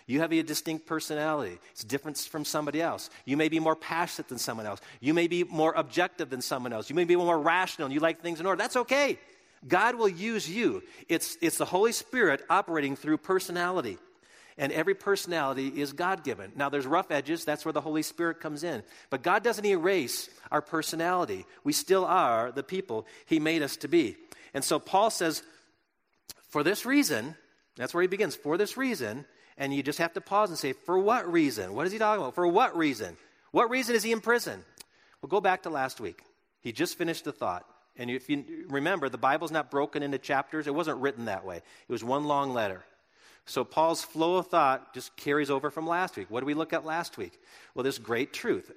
You 0.06 0.20
have 0.20 0.34
a 0.34 0.42
distinct 0.42 0.86
personality. 0.86 1.60
It's 1.72 1.84
different 1.84 2.18
from 2.18 2.44
somebody 2.44 2.82
else. 2.82 3.10
You 3.26 3.38
may 3.38 3.48
be 3.48 3.60
more 3.60 3.76
passionate 3.76 4.28
than 4.28 4.38
someone 4.38 4.66
else. 4.66 4.82
You 5.00 5.14
may 5.14 5.28
be 5.28 5.44
more 5.44 5.74
objective 5.74 6.30
than 6.30 6.42
someone 6.42 6.74
else. 6.74 6.90
You 6.90 6.96
may 6.96 7.06
be 7.06 7.16
more 7.16 7.40
rational 7.40 7.86
and 7.86 7.94
you 7.94 8.02
like 8.02 8.22
things 8.22 8.40
in 8.40 8.46
order. 8.46 8.62
That's 8.62 8.76
okay. 8.76 9.18
God 9.66 9.96
will 9.96 10.10
use 10.10 10.50
you. 10.50 10.84
It's, 11.08 11.38
it's 11.42 11.58
the 11.58 11.66
Holy 11.66 11.94
Spirit 11.94 12.42
operating 12.50 12.98
through 12.98 13.20
personality. 13.20 13.98
And 14.58 14.72
every 14.72 14.94
personality 14.94 15.68
is 15.82 15.94
God 15.94 16.24
given. 16.24 16.52
Now, 16.56 16.70
there's 16.70 16.86
rough 16.86 17.10
edges. 17.10 17.44
That's 17.44 17.66
where 17.66 17.74
the 17.74 17.82
Holy 17.82 18.04
Spirit 18.04 18.40
comes 18.40 18.64
in. 18.64 18.84
But 19.10 19.24
God 19.24 19.42
doesn't 19.42 19.66
erase 19.66 20.30
our 20.52 20.62
personality. 20.62 21.46
We 21.64 21.74
still 21.74 22.06
are 22.06 22.52
the 22.52 22.62
people 22.62 23.08
He 23.26 23.40
made 23.40 23.64
us 23.64 23.78
to 23.78 23.88
be. 23.88 24.18
And 24.54 24.64
so 24.64 24.80
Paul 24.80 25.10
says, 25.10 25.44
for 26.50 26.64
this 26.64 26.86
reason, 26.86 27.36
that's 27.76 27.94
where 27.94 28.02
he 28.02 28.08
begins, 28.08 28.36
for 28.36 28.58
this 28.58 28.78
reason, 28.78 29.26
and 29.58 29.74
you 29.74 29.84
just 29.84 30.00
have 30.00 30.14
to 30.14 30.22
pause 30.22 30.50
and 30.50 30.58
say, 30.58 30.74
for 30.74 30.98
what 30.98 31.32
reason? 31.32 31.74
What 31.74 31.86
is 31.86 31.92
he 31.92 32.00
talking 32.00 32.22
about? 32.22 32.36
For 32.36 32.48
what 32.48 32.78
reason? 32.78 33.18
What 33.52 33.70
reason 33.70 33.96
is 33.96 34.04
he 34.04 34.12
in 34.12 34.22
prison? 34.22 34.64
Well, 35.22 35.30
go 35.30 35.42
back 35.42 35.64
to 35.64 35.70
last 35.70 36.00
week. 36.00 36.22
He 36.62 36.72
just 36.72 36.98
finished 36.98 37.24
the 37.24 37.32
thought. 37.32 37.66
And 37.96 38.10
if 38.10 38.30
you 38.30 38.66
remember, 38.70 39.10
the 39.10 39.18
Bible's 39.18 39.52
not 39.52 39.70
broken 39.70 40.02
into 40.02 40.18
chapters. 40.18 40.66
It 40.66 40.74
wasn't 40.74 41.00
written 41.00 41.26
that 41.26 41.46
way. 41.46 41.58
It 41.58 41.92
was 41.92 42.04
one 42.04 42.26
long 42.26 42.54
letter. 42.54 42.84
So 43.46 43.64
Paul's 43.64 44.04
flow 44.04 44.38
of 44.38 44.48
thought 44.48 44.94
just 44.94 45.16
carries 45.18 45.50
over 45.50 45.70
from 45.70 45.86
last 45.86 46.16
week. 46.16 46.28
What 46.30 46.40
did 46.40 46.48
we 46.48 46.54
look 46.54 46.74
at 46.74 46.86
last 46.86 47.18
week? 47.18 47.40
Well, 47.76 47.84
this 47.84 47.98
great 47.98 48.34
truth 48.34 48.72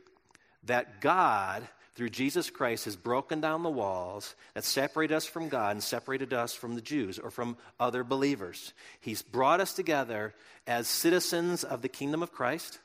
that 0.65 1.01
God 1.01 1.63
through 1.97 2.11
Jesus 2.11 2.51
Christ 2.51 2.85
has 2.85 2.95
broken 2.95 3.41
down 3.41 3.63
the 3.63 3.71
walls 3.71 4.35
that 4.55 4.65
separate 4.65 5.11
us 5.11 5.25
from 5.25 5.49
God 5.49 5.73
and 5.73 5.83
separated 5.83 6.35
us 6.35 6.55
from 6.55 6.75
the 6.75 6.83
Jews 6.83 7.19
or 7.19 7.31
from 7.31 7.57
other 7.81 8.05
believers. 8.05 8.75
He's 9.01 9.23
brought 9.23 9.61
us 9.61 9.73
together 9.73 10.35
as 10.67 10.87
citizens 10.87 11.65
of 11.65 11.81
the 11.81 11.89
kingdom 11.89 12.23
of 12.23 12.33
Christ. 12.33 12.81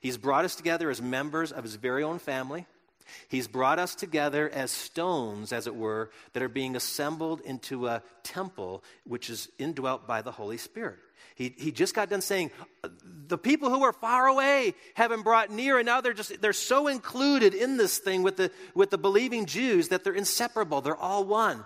He's 0.00 0.18
brought 0.18 0.44
us 0.44 0.56
together 0.56 0.90
as 0.90 1.00
members 1.00 1.52
of 1.52 1.62
his 1.62 1.76
very 1.76 2.02
own 2.02 2.18
family. 2.18 2.66
He's 3.28 3.46
brought 3.46 3.78
us 3.78 3.94
together 3.94 4.50
as 4.50 4.72
stones, 4.72 5.52
as 5.52 5.68
it 5.68 5.76
were, 5.76 6.10
that 6.32 6.42
are 6.42 6.48
being 6.48 6.74
assembled 6.74 7.40
into 7.42 7.86
a 7.86 8.02
temple 8.24 8.82
which 9.04 9.30
is 9.30 9.48
indwelt 9.58 10.08
by 10.08 10.22
the 10.22 10.32
Holy 10.32 10.56
Spirit. 10.56 10.98
He, 11.34 11.54
he 11.56 11.72
just 11.72 11.94
got 11.94 12.10
done 12.10 12.20
saying, 12.20 12.50
the 13.26 13.38
people 13.38 13.70
who 13.70 13.80
were 13.80 13.92
far 13.92 14.26
away 14.26 14.74
have 14.94 15.10
been 15.10 15.22
brought 15.22 15.50
near, 15.50 15.78
and 15.78 15.86
now 15.86 16.00
they're 16.00 16.12
just, 16.12 16.40
they're 16.40 16.52
so 16.52 16.88
included 16.88 17.54
in 17.54 17.76
this 17.76 17.98
thing 17.98 18.22
with 18.22 18.36
the, 18.36 18.50
with 18.74 18.90
the 18.90 18.98
believing 18.98 19.46
Jews 19.46 19.88
that 19.88 20.04
they're 20.04 20.12
inseparable. 20.12 20.80
They're 20.80 20.96
all 20.96 21.24
one. 21.24 21.64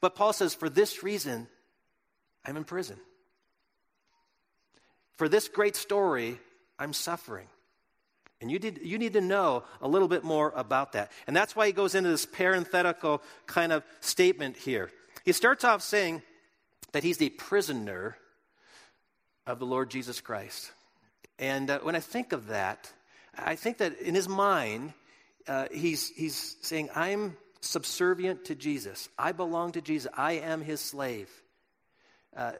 But 0.00 0.14
Paul 0.14 0.32
says, 0.32 0.54
for 0.54 0.68
this 0.68 1.02
reason, 1.02 1.48
I'm 2.44 2.56
in 2.56 2.64
prison. 2.64 2.96
For 5.16 5.28
this 5.28 5.48
great 5.48 5.76
story, 5.76 6.38
I'm 6.78 6.92
suffering. 6.92 7.46
And 8.40 8.50
you 8.50 8.58
did, 8.58 8.80
you 8.82 8.98
need 8.98 9.12
to 9.12 9.20
know 9.20 9.64
a 9.82 9.88
little 9.88 10.08
bit 10.08 10.24
more 10.24 10.52
about 10.56 10.92
that. 10.92 11.12
And 11.26 11.36
that's 11.36 11.54
why 11.54 11.66
he 11.66 11.72
goes 11.72 11.94
into 11.94 12.08
this 12.08 12.24
parenthetical 12.24 13.22
kind 13.46 13.70
of 13.72 13.84
statement 14.00 14.56
here. 14.56 14.90
He 15.24 15.32
starts 15.32 15.62
off 15.62 15.82
saying 15.82 16.22
that 16.92 17.04
he's 17.04 17.18
the 17.18 17.28
prisoner 17.28 18.16
of 19.46 19.58
the 19.58 19.66
Lord 19.66 19.90
Jesus 19.90 20.20
Christ. 20.20 20.72
And 21.38 21.70
uh, 21.70 21.78
when 21.80 21.96
I 21.96 22.00
think 22.00 22.32
of 22.32 22.48
that, 22.48 22.92
I 23.36 23.56
think 23.56 23.78
that 23.78 23.98
in 24.00 24.14
his 24.14 24.28
mind, 24.28 24.92
uh, 25.48 25.66
he's, 25.72 26.10
he's 26.10 26.56
saying, 26.62 26.90
I'm 26.94 27.36
subservient 27.60 28.46
to 28.46 28.54
Jesus. 28.54 29.08
I 29.18 29.32
belong 29.32 29.72
to 29.72 29.80
Jesus. 29.80 30.10
I 30.16 30.32
am 30.32 30.60
his 30.60 30.80
slave. 30.80 31.28
Uh, 32.36 32.52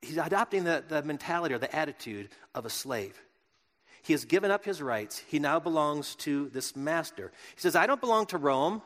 he's 0.00 0.16
adopting 0.16 0.64
the, 0.64 0.84
the 0.86 1.02
mentality 1.02 1.54
or 1.54 1.58
the 1.58 1.74
attitude 1.74 2.28
of 2.54 2.66
a 2.66 2.70
slave. 2.70 3.20
He 4.02 4.12
has 4.12 4.24
given 4.24 4.50
up 4.50 4.64
his 4.64 4.82
rights. 4.82 5.22
He 5.28 5.38
now 5.38 5.60
belongs 5.60 6.16
to 6.16 6.48
this 6.48 6.74
master. 6.74 7.30
He 7.54 7.60
says, 7.60 7.76
I 7.76 7.86
don't 7.86 8.00
belong 8.00 8.26
to 8.26 8.38
Rome. 8.38 8.82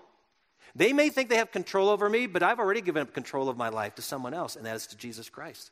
They 0.75 0.92
may 0.92 1.08
think 1.08 1.30
they 1.30 1.37
have 1.37 1.52
control 1.52 1.88
over 1.88 2.06
me, 2.06 2.26
but 2.26 2.42
I've 2.42 2.58
already 2.58 2.82
given 2.82 3.00
up 3.00 3.14
control 3.14 3.49
of 3.49 3.56
my 3.56 3.70
life 3.70 3.94
to 3.94 4.02
someone 4.02 4.35
else, 4.35 4.56
and 4.56 4.66
that 4.66 4.76
is 4.76 4.88
to 4.88 4.96
Jesus 4.96 5.30
Christ. 5.30 5.70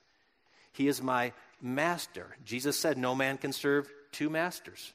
He 0.74 0.88
is 0.88 1.00
my 1.00 1.32
master. 1.62 2.36
Jesus 2.44 2.78
said, 2.78 2.98
No 2.98 3.14
man 3.14 3.38
can 3.38 3.52
serve 3.52 3.90
two 4.12 4.28
masters. 4.28 4.92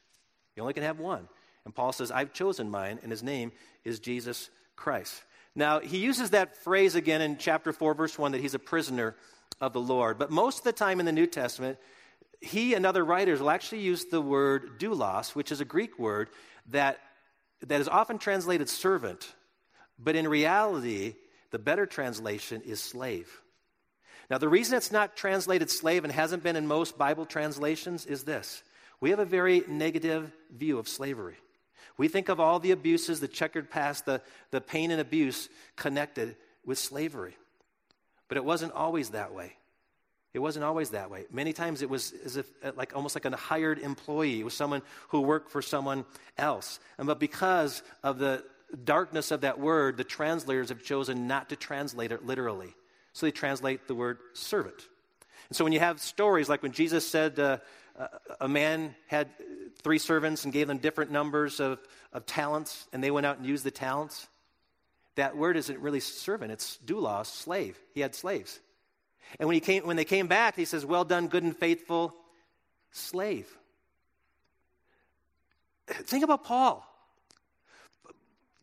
You 0.54 0.62
only 0.62 0.74
can 0.74 0.82
have 0.82 1.00
one. 1.00 1.26
And 1.64 1.74
Paul 1.74 1.92
says, 1.92 2.10
I've 2.10 2.32
chosen 2.32 2.70
mine, 2.70 2.98
and 3.02 3.10
his 3.10 3.22
name 3.22 3.52
is 3.84 3.98
Jesus 3.98 4.50
Christ. 4.76 5.22
Now, 5.54 5.80
he 5.80 5.98
uses 5.98 6.30
that 6.30 6.56
phrase 6.58 6.94
again 6.94 7.22
in 7.22 7.38
chapter 7.38 7.72
4, 7.72 7.94
verse 7.94 8.18
1, 8.18 8.32
that 8.32 8.40
he's 8.40 8.54
a 8.54 8.58
prisoner 8.58 9.16
of 9.60 9.72
the 9.72 9.80
Lord. 9.80 10.18
But 10.18 10.30
most 10.30 10.58
of 10.58 10.64
the 10.64 10.72
time 10.72 11.00
in 11.00 11.06
the 11.06 11.12
New 11.12 11.26
Testament, 11.26 11.78
he 12.40 12.74
and 12.74 12.86
other 12.86 13.04
writers 13.04 13.40
will 13.40 13.50
actually 13.50 13.80
use 13.80 14.04
the 14.06 14.20
word 14.20 14.78
doulos, 14.78 15.34
which 15.34 15.50
is 15.50 15.60
a 15.60 15.64
Greek 15.64 15.98
word 15.98 16.28
that, 16.68 16.98
that 17.62 17.80
is 17.80 17.88
often 17.88 18.18
translated 18.18 18.68
servant. 18.68 19.32
But 19.98 20.16
in 20.16 20.28
reality, 20.28 21.14
the 21.50 21.58
better 21.58 21.86
translation 21.86 22.62
is 22.62 22.80
slave. 22.80 23.40
Now, 24.30 24.38
the 24.38 24.48
reason 24.48 24.76
it's 24.76 24.92
not 24.92 25.16
translated 25.16 25.70
slave 25.70 26.04
and 26.04 26.12
hasn't 26.12 26.44
been 26.44 26.54
in 26.54 26.66
most 26.66 26.96
Bible 26.96 27.26
translations 27.26 28.06
is 28.06 28.22
this 28.22 28.62
we 29.00 29.10
have 29.10 29.18
a 29.18 29.24
very 29.24 29.64
negative 29.66 30.30
view 30.56 30.78
of 30.78 30.88
slavery. 30.88 31.36
We 31.96 32.08
think 32.08 32.28
of 32.28 32.40
all 32.40 32.60
the 32.60 32.70
abuses, 32.70 33.20
the 33.20 33.28
checkered 33.28 33.70
past, 33.70 34.06
the, 34.06 34.22
the 34.52 34.60
pain 34.60 34.90
and 34.90 35.00
abuse 35.00 35.50
connected 35.76 36.36
with 36.64 36.78
slavery. 36.78 37.36
But 38.28 38.38
it 38.38 38.44
wasn't 38.44 38.72
always 38.72 39.10
that 39.10 39.34
way. 39.34 39.56
It 40.32 40.38
wasn't 40.38 40.64
always 40.64 40.90
that 40.90 41.10
way. 41.10 41.26
Many 41.30 41.52
times 41.52 41.82
it 41.82 41.90
was 41.90 42.14
as 42.24 42.36
if, 42.36 42.46
uh, 42.62 42.72
like 42.76 42.94
almost 42.94 43.16
like 43.16 43.24
a 43.24 43.36
hired 43.36 43.80
employee. 43.80 44.40
It 44.40 44.44
was 44.44 44.54
someone 44.54 44.82
who 45.08 45.20
worked 45.20 45.50
for 45.50 45.60
someone 45.60 46.04
else. 46.38 46.78
And 46.96 47.06
but 47.06 47.18
because 47.18 47.82
of 48.04 48.18
the 48.18 48.44
darkness 48.84 49.30
of 49.30 49.40
that 49.40 49.58
word, 49.58 49.96
the 49.96 50.04
translators 50.04 50.68
have 50.68 50.84
chosen 50.84 51.26
not 51.26 51.48
to 51.48 51.56
translate 51.56 52.12
it 52.12 52.24
literally. 52.24 52.74
So 53.12 53.26
they 53.26 53.32
translate 53.32 53.88
the 53.88 53.94
word 53.94 54.18
servant. 54.34 54.88
And 55.48 55.56
so 55.56 55.64
when 55.64 55.72
you 55.72 55.80
have 55.80 56.00
stories 56.00 56.48
like 56.48 56.62
when 56.62 56.72
Jesus 56.72 57.06
said 57.06 57.38
uh, 57.38 57.58
a 58.40 58.48
man 58.48 58.94
had 59.06 59.28
three 59.82 59.98
servants 59.98 60.44
and 60.44 60.52
gave 60.52 60.68
them 60.68 60.78
different 60.78 61.10
numbers 61.10 61.60
of, 61.60 61.80
of 62.12 62.26
talents, 62.26 62.86
and 62.92 63.02
they 63.02 63.10
went 63.10 63.26
out 63.26 63.38
and 63.38 63.46
used 63.46 63.64
the 63.64 63.70
talents, 63.70 64.28
that 65.16 65.36
word 65.36 65.56
isn't 65.56 65.78
really 65.80 66.00
servant, 66.00 66.52
it's 66.52 66.78
doulos, 66.84 67.26
slave. 67.26 67.78
He 67.94 68.00
had 68.00 68.14
slaves. 68.14 68.60
And 69.38 69.46
when, 69.46 69.54
he 69.54 69.60
came, 69.60 69.86
when 69.86 69.96
they 69.96 70.04
came 70.04 70.26
back, 70.26 70.56
he 70.56 70.64
says, 70.64 70.84
Well 70.84 71.04
done, 71.04 71.28
good 71.28 71.42
and 71.42 71.56
faithful 71.56 72.14
slave. 72.90 73.46
Think 75.86 76.24
about 76.24 76.44
Paul. 76.44 76.86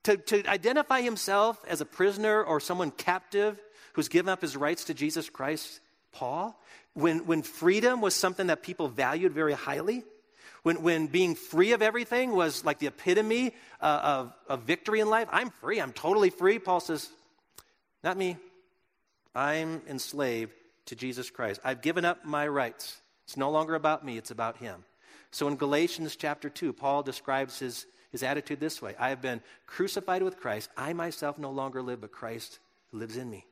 To, 0.03 0.15
to 0.15 0.49
identify 0.49 1.01
himself 1.01 1.63
as 1.67 1.81
a 1.81 1.85
prisoner 1.85 2.41
or 2.41 2.61
someone 2.61 2.91
captive 2.91 3.59
who's 3.97 4.09
given 4.09 4.29
up 4.29 4.41
his 4.41 4.55
rights 4.55 4.83
to 4.85 4.93
Jesus 4.93 5.27
Christ, 5.27 5.79
Paul, 6.11 6.55
when, 6.93 7.25
when 7.25 7.41
freedom 7.41 7.99
was 7.99 8.13
something 8.13 8.45
that 8.45 8.61
people 8.61 8.87
valued 8.87 9.33
very 9.33 9.53
highly, 9.53 10.03
when, 10.61 10.83
when 10.83 11.07
being 11.07 11.33
free 11.33 11.71
of 11.71 11.81
everything 11.81 12.35
was 12.35 12.63
like 12.63 12.77
the 12.77 12.85
epitome 12.85 13.55
uh, 13.81 13.99
of, 14.03 14.33
of 14.47 14.61
victory 14.61 14.99
in 14.99 15.09
life, 15.09 15.27
I'm 15.31 15.49
free, 15.61 15.81
I'm 15.81 15.93
totally 15.93 16.29
free. 16.29 16.59
Paul 16.59 16.79
says, 16.79 17.09
Not 18.03 18.17
me. 18.17 18.37
I'm 19.33 19.81
enslaved 19.89 20.53
to 20.85 20.95
Jesus 20.95 21.31
Christ. 21.31 21.59
I've 21.63 21.81
given 21.81 22.05
up 22.05 22.23
my 22.23 22.47
rights. 22.47 23.01
It's 23.25 23.35
no 23.35 23.49
longer 23.49 23.73
about 23.73 24.05
me, 24.05 24.19
it's 24.19 24.29
about 24.29 24.57
him. 24.57 24.85
So 25.31 25.47
in 25.47 25.55
Galatians 25.55 26.15
chapter 26.15 26.51
2, 26.51 26.71
Paul 26.71 27.01
describes 27.01 27.57
his, 27.57 27.87
his 28.11 28.21
attitude 28.21 28.59
this 28.59 28.79
way 28.79 28.93
I 28.99 29.09
have 29.09 29.23
been 29.23 29.41
crucified 29.65 30.21
with 30.21 30.39
Christ. 30.39 30.69
I 30.77 30.93
myself 30.93 31.39
no 31.39 31.49
longer 31.49 31.81
live, 31.81 32.01
but 32.01 32.11
Christ 32.11 32.59
lives 32.91 33.17
in 33.17 33.27
me. 33.27 33.47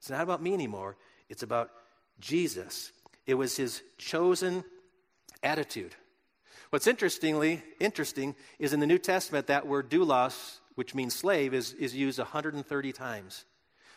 It's 0.00 0.08
not 0.08 0.22
about 0.22 0.42
me 0.42 0.54
anymore, 0.54 0.96
it's 1.28 1.42
about 1.42 1.70
Jesus. 2.20 2.90
It 3.26 3.34
was 3.34 3.56
his 3.56 3.82
chosen 3.98 4.64
attitude. 5.42 5.94
What's 6.70 6.86
interestingly 6.86 7.62
interesting 7.78 8.34
is 8.58 8.72
in 8.72 8.80
the 8.80 8.86
New 8.86 8.98
Testament 8.98 9.48
that 9.48 9.66
word 9.66 9.90
doulos, 9.90 10.60
which 10.74 10.94
means 10.94 11.14
slave, 11.14 11.52
is, 11.52 11.74
is 11.74 11.94
used 11.94 12.18
130 12.18 12.92
times. 12.92 13.44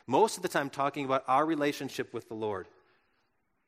Most 0.06 0.36
of 0.36 0.44
the 0.44 0.50
time 0.50 0.70
talking 0.70 1.06
about 1.06 1.24
our 1.28 1.46
relationship 1.46 2.14
with 2.14 2.28
the 2.28 2.34
Lord. 2.34 2.68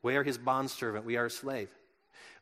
We 0.03 0.17
are 0.17 0.23
his 0.23 0.37
bondservant, 0.37 1.05
we 1.05 1.15
are 1.15 1.27
a 1.27 1.31
slave. 1.31 1.69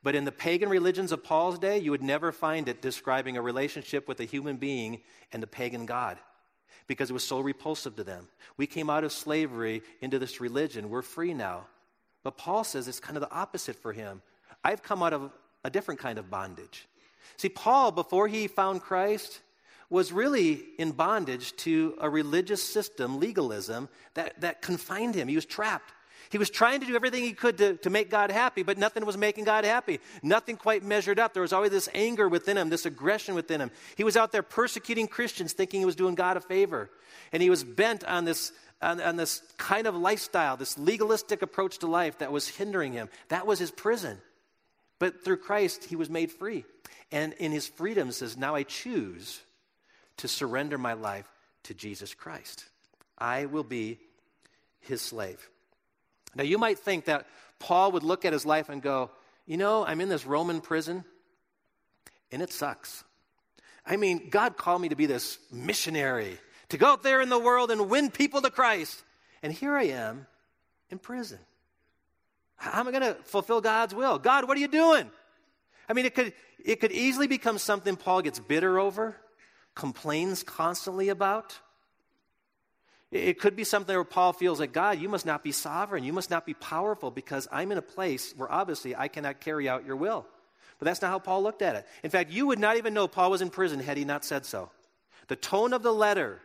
But 0.02 0.16
in 0.16 0.26
the 0.26 0.32
pagan 0.32 0.70
religions 0.70 1.12
of 1.12 1.24
Paul's 1.24 1.60
day, 1.60 1.78
you 1.78 1.92
would 1.92 2.04
never 2.04 2.32
find 2.32 2.68
it 2.68 2.82
describing 2.82 3.38
a 3.38 3.42
relationship 3.42 4.08
with 4.08 4.20
a 4.20 4.26
human 4.26 4.58
being 4.58 5.02
and 5.32 5.42
the 5.42 5.48
pagan 5.48 5.86
God 5.86 6.18
because 6.88 7.10
it 7.10 7.14
was 7.14 7.24
so 7.24 7.40
repulsive 7.40 7.96
to 7.96 8.04
them. 8.04 8.28
We 8.58 8.68
came 8.68 8.90
out 8.90 9.04
of 9.04 9.12
slavery 9.12 9.82
into 10.02 10.20
this 10.20 10.42
religion. 10.42 10.90
We're 10.90 11.02
free 11.02 11.34
now. 11.34 11.68
But 12.24 12.38
Paul 12.38 12.64
says 12.64 12.88
it's 12.88 13.00
kind 13.00 13.18
of 13.18 13.22
the 13.22 13.32
opposite 13.32 13.76
for 13.76 13.94
him. 13.94 14.22
I've 14.64 14.84
come 14.84 15.04
out 15.04 15.14
of 15.14 15.32
a 15.64 15.70
different 15.70 16.00
kind 16.00 16.18
of 16.18 16.30
bondage. 16.30 16.88
See, 17.38 17.50
Paul, 17.50 17.92
before 17.92 18.28
he 18.28 18.48
found 18.48 18.82
Christ, 18.82 19.42
was 19.90 20.12
really 20.12 20.64
in 20.78 20.92
bondage 20.92 21.56
to 21.58 21.96
a 22.00 22.10
religious 22.10 22.64
system, 22.64 23.20
legalism, 23.20 23.90
that, 24.14 24.40
that 24.42 24.62
confined 24.62 25.16
him. 25.16 25.28
He 25.28 25.36
was 25.36 25.46
trapped. 25.46 25.94
He 26.34 26.40
was 26.40 26.50
trying 26.50 26.80
to 26.80 26.88
do 26.88 26.96
everything 26.96 27.22
he 27.22 27.34
could 27.34 27.60
to, 27.60 27.76
to 27.76 27.92
make 27.92 28.10
God 28.10 28.32
happy, 28.32 28.64
but 28.64 28.80
nothing 28.80 29.06
was 29.06 29.16
making 29.16 29.44
God 29.44 29.66
happy. 29.66 30.00
Nothing 30.24 30.58
quite 30.58 30.82
measured 30.82 31.20
up. 31.20 31.32
There 31.32 31.44
was 31.44 31.54
always 31.54 31.70
this 31.70 31.88
anger 31.94 32.28
within 32.28 32.58
him, 32.58 32.70
this 32.70 32.88
aggression 32.88 33.36
within 33.36 33.62
him. 33.62 33.70
He 33.96 34.04
was 34.04 34.18
out 34.18 34.32
there 34.32 34.42
persecuting 34.42 35.08
Christians, 35.08 35.54
thinking 35.54 35.80
he 35.80 35.86
was 35.86 35.96
doing 35.96 36.16
God 36.16 36.36
a 36.36 36.42
favor. 36.42 36.90
And 37.32 37.44
he 37.44 37.52
was 37.52 37.64
bent 37.64 38.04
on 38.06 38.26
this, 38.26 38.52
on, 38.82 39.00
on 39.00 39.16
this 39.16 39.44
kind 39.60 39.86
of 39.86 39.96
lifestyle, 39.96 40.58
this 40.58 40.76
legalistic 40.76 41.44
approach 41.44 41.78
to 41.78 41.88
life 41.88 42.18
that 42.18 42.32
was 42.32 42.48
hindering 42.48 42.94
him. 42.94 43.10
That 43.30 43.46
was 43.46 43.60
his 43.60 43.70
prison. 43.70 44.18
But 44.98 45.24
through 45.24 45.38
Christ, 45.38 45.84
he 45.84 45.96
was 45.96 46.10
made 46.10 46.32
free. 46.32 46.66
And 47.12 47.34
in 47.34 47.52
his 47.52 47.68
freedom 47.68 48.12
says, 48.12 48.38
Now 48.38 48.56
I 48.56 48.64
choose 48.64 49.40
to 50.18 50.28
surrender 50.28 50.80
my 50.80 50.94
life 50.94 51.30
to 51.66 51.76
Jesus 51.76 52.16
Christ. 52.16 52.66
I 53.20 53.46
will 53.46 53.64
be 53.64 54.00
his 54.80 55.00
slave. 55.00 55.48
Now, 56.36 56.44
you 56.44 56.58
might 56.58 56.80
think 56.80 57.06
that 57.06 57.28
Paul 57.60 57.92
would 57.94 58.04
look 58.04 58.26
at 58.26 58.34
his 58.34 58.46
life 58.46 58.70
and 58.70 58.82
go, 58.82 59.12
You 59.46 59.58
know, 59.58 59.86
I'm 59.86 60.02
in 60.02 60.10
this 60.10 60.26
Roman 60.26 60.62
prison, 60.62 61.04
and 62.32 62.42
it 62.42 62.52
sucks. 62.52 63.04
I 63.86 63.98
mean, 63.98 64.30
God 64.30 64.58
called 64.58 64.82
me 64.82 64.90
to 64.90 64.96
be 64.96 65.06
this 65.06 65.38
missionary, 65.52 66.38
to 66.70 66.78
go 66.78 66.88
out 66.88 67.04
there 67.04 67.22
in 67.22 67.30
the 67.30 67.40
world 67.40 67.70
and 67.70 67.90
win 67.90 68.10
people 68.10 68.42
to 68.42 68.50
Christ. 68.50 69.04
And 69.42 69.52
here 69.52 69.76
I 69.76 69.84
am 69.86 70.26
in 70.90 71.00
prison. 71.00 71.40
How 72.56 72.80
am 72.80 72.88
I 72.88 72.92
going 72.92 73.04
to 73.04 73.16
fulfill 73.24 73.60
God's 73.60 73.94
will? 73.94 74.18
God, 74.18 74.48
what 74.48 74.56
are 74.56 74.62
you 74.62 74.70
doing? 74.70 75.10
I 75.90 75.94
mean, 75.94 76.06
it 76.06 76.16
could, 76.16 76.32
it 76.64 76.80
could 76.80 76.94
easily 76.94 77.28
become 77.28 77.58
something 77.58 77.98
Paul 77.98 78.22
gets 78.22 78.40
bitter 78.40 78.80
over 78.80 79.18
complains 79.76 80.44
constantly 80.44 81.10
about. 81.10 81.60
It 83.14 83.40
could 83.40 83.56
be 83.56 83.64
something 83.64 83.96
where 83.96 84.04
Paul 84.04 84.34
feels 84.34 84.60
like, 84.60 84.74
God, 84.74 85.00
you 85.00 85.08
must 85.08 85.26
not 85.26 85.44
be 85.44 85.52
sovereign. 85.52 86.04
You 86.04 86.14
must 86.14 86.32
not 86.32 86.48
be 86.48 86.56
powerful 86.56 87.12
because 87.12 87.48
I'm 87.52 87.72
in 87.72 87.78
a 87.78 87.84
place 87.84 88.34
where 88.36 88.52
obviously 88.52 88.96
I 88.96 89.08
cannot 89.08 89.40
carry 89.40 89.70
out 89.70 89.86
your 89.86 89.96
will. 89.96 90.26
But 90.80 90.86
that's 90.86 91.02
not 91.02 91.12
how 91.12 91.20
Paul 91.20 91.44
looked 91.44 91.62
at 91.62 91.76
it. 91.76 91.86
In 92.04 92.10
fact, 92.10 92.32
you 92.32 92.48
would 92.48 92.58
not 92.58 92.78
even 92.78 92.96
know 92.96 93.08
Paul 93.08 93.30
was 93.30 93.44
in 93.44 93.52
prison 93.52 93.80
had 93.80 93.98
he 93.98 94.04
not 94.04 94.26
said 94.26 94.48
so. 94.48 94.72
The 95.28 95.36
tone 95.36 95.74
of 95.74 95.84
the 95.84 95.94
letter, 95.94 96.42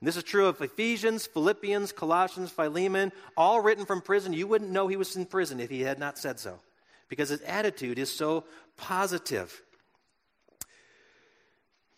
and 0.00 0.08
this 0.08 0.16
is 0.16 0.24
true 0.24 0.46
of 0.46 0.60
Ephesians, 0.60 1.28
Philippians, 1.28 1.92
Colossians, 1.92 2.50
Philemon, 2.50 3.12
all 3.36 3.60
written 3.60 3.86
from 3.86 4.00
prison, 4.00 4.32
you 4.32 4.48
wouldn't 4.48 4.72
know 4.72 4.88
he 4.88 4.96
was 4.96 5.14
in 5.14 5.26
prison 5.26 5.60
if 5.60 5.70
he 5.70 5.82
had 5.82 6.00
not 6.00 6.18
said 6.18 6.40
so 6.40 6.58
because 7.08 7.28
his 7.28 7.40
attitude 7.42 8.00
is 8.00 8.10
so 8.14 8.42
positive. 8.76 9.62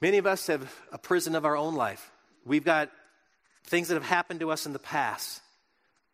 Many 0.03 0.19
of 0.19 0.27
us 0.27 0.47
have 0.49 0.71
a 0.93 0.99
prison 0.99 1.35
of 1.35 1.47
our 1.47 1.57
own 1.57 1.75
life. 1.75 2.13
We've 2.45 2.65
got 2.65 2.91
things 3.67 3.89
that 3.89 3.95
have 3.95 4.05
happened 4.05 4.41
to 4.41 4.51
us 4.51 4.67
in 4.67 4.73
the 4.73 4.79
past, 4.79 5.41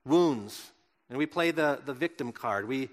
wounds, 0.04 0.70
and 1.08 1.18
we 1.18 1.26
play 1.26 1.50
the, 1.50 1.80
the 1.84 1.92
victim 1.92 2.32
card. 2.32 2.66
We, 2.66 2.88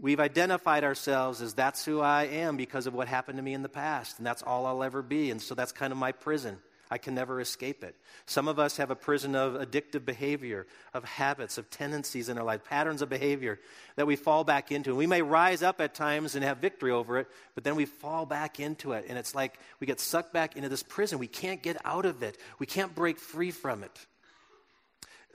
we've 0.00 0.20
identified 0.20 0.84
ourselves 0.84 1.40
as 1.40 1.54
that's 1.54 1.84
who 1.84 2.00
I 2.00 2.24
am 2.24 2.56
because 2.56 2.86
of 2.86 2.94
what 2.94 3.08
happened 3.08 3.38
to 3.38 3.42
me 3.42 3.54
in 3.54 3.62
the 3.62 3.68
past, 3.68 4.18
and 4.18 4.26
that's 4.26 4.42
all 4.42 4.66
I'll 4.66 4.82
ever 4.82 5.02
be. 5.02 5.30
And 5.30 5.40
so 5.40 5.54
that's 5.54 5.72
kind 5.72 5.92
of 5.92 5.98
my 5.98 6.12
prison. 6.12 6.58
I 6.90 6.98
can 6.98 7.14
never 7.14 7.40
escape 7.40 7.82
it. 7.82 7.96
Some 8.26 8.46
of 8.46 8.58
us 8.58 8.76
have 8.76 8.90
a 8.90 8.96
prison 8.96 9.34
of 9.34 9.54
addictive 9.54 10.04
behavior, 10.04 10.66
of 10.94 11.04
habits, 11.04 11.58
of 11.58 11.68
tendencies 11.68 12.28
in 12.28 12.38
our 12.38 12.44
life, 12.44 12.64
patterns 12.64 13.02
of 13.02 13.08
behavior 13.08 13.58
that 13.96 14.06
we 14.06 14.14
fall 14.14 14.44
back 14.44 14.70
into. 14.70 14.90
And 14.90 14.98
we 14.98 15.06
may 15.06 15.22
rise 15.22 15.62
up 15.62 15.80
at 15.80 15.94
times 15.94 16.34
and 16.34 16.44
have 16.44 16.58
victory 16.58 16.92
over 16.92 17.18
it, 17.18 17.28
but 17.54 17.64
then 17.64 17.74
we 17.74 17.86
fall 17.86 18.24
back 18.24 18.60
into 18.60 18.92
it. 18.92 19.06
And 19.08 19.18
it's 19.18 19.34
like 19.34 19.58
we 19.80 19.86
get 19.86 19.98
sucked 19.98 20.32
back 20.32 20.56
into 20.56 20.68
this 20.68 20.82
prison. 20.82 21.18
We 21.18 21.26
can't 21.26 21.62
get 21.62 21.76
out 21.84 22.06
of 22.06 22.22
it, 22.22 22.38
we 22.58 22.66
can't 22.66 22.94
break 22.94 23.18
free 23.18 23.50
from 23.50 23.82
it. 23.82 24.06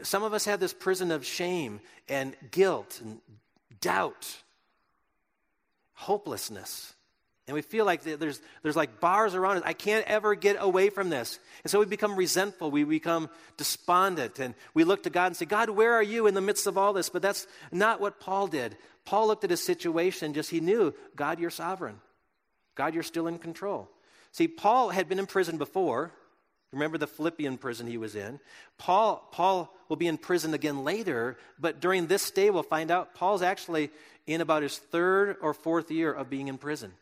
Some 0.04 0.24
of 0.24 0.34
us 0.34 0.46
have 0.46 0.60
this 0.60 0.74
prison 0.74 1.12
of 1.12 1.26
shame 1.26 1.80
and 2.10 2.36
guilt 2.50 3.00
and 3.04 3.20
doubt, 3.82 4.28
hopelessness. 5.94 6.94
And 7.48 7.56
we 7.56 7.62
feel 7.62 7.86
like 7.86 8.04
there's, 8.04 8.40
there's 8.62 8.76
like 8.76 9.00
bars 9.00 9.34
around 9.34 9.58
us. 9.58 9.64
I 9.66 9.74
can't 9.74 10.06
ever 10.08 10.36
get 10.36 10.58
away 10.60 10.90
from 10.90 11.10
this. 11.10 11.40
And 11.64 11.72
so 11.72 11.80
we 11.80 11.86
become 11.86 12.16
resentful. 12.16 12.70
We 12.72 12.84
become 12.84 13.30
despondent. 13.58 14.40
And 14.40 14.54
we 14.74 14.84
look 14.84 15.04
to 15.04 15.10
God 15.10 15.28
and 15.28 15.36
say, 15.36 15.46
God, 15.46 15.70
where 15.70 15.94
are 15.94 16.04
you 16.04 16.28
in 16.28 16.34
the 16.34 16.42
midst 16.42 16.68
of 16.68 16.78
all 16.78 16.94
this? 16.94 17.10
But 17.10 17.22
that's 17.22 17.48
not 17.72 18.00
what 18.00 18.20
Paul 18.20 18.48
did. 18.48 18.78
Paul 19.06 19.28
looked 19.28 19.44
at 19.44 19.50
his 19.50 19.64
situation, 19.64 20.34
just 20.34 20.52
he 20.52 20.60
knew, 20.60 20.94
God, 21.16 21.40
you're 21.40 21.50
sovereign. 21.50 22.00
God, 22.76 22.94
you're 22.94 23.04
still 23.04 23.28
in 23.28 23.40
control. 23.40 23.90
See, 24.32 24.48
Paul 24.48 24.90
had 24.90 25.10
been 25.10 25.20
in 25.20 25.26
prison 25.26 25.58
before. 25.58 26.12
Remember 26.72 26.98
the 26.98 27.08
Philippian 27.08 27.58
prison 27.58 27.88
he 27.88 27.98
was 27.98 28.16
in. 28.16 28.40
Paul, 28.78 29.28
Paul 29.32 29.76
will 29.90 29.98
be 29.98 30.08
in 30.08 30.18
prison 30.18 30.54
again 30.54 30.86
later, 30.86 31.38
but 31.60 31.82
during 31.82 32.08
this 32.08 32.22
stay, 32.22 32.50
we'll 32.50 32.64
find 32.64 32.92
out 32.92 33.14
Paul's 33.14 33.42
actually 33.42 33.90
in 34.26 34.40
about 34.40 34.64
his 34.64 34.78
third 34.78 35.36
or 35.42 35.54
fourth 35.54 35.92
year 35.92 36.14
of 36.14 36.30
being 36.30 36.48
in 36.48 36.58
prison. 36.58 36.94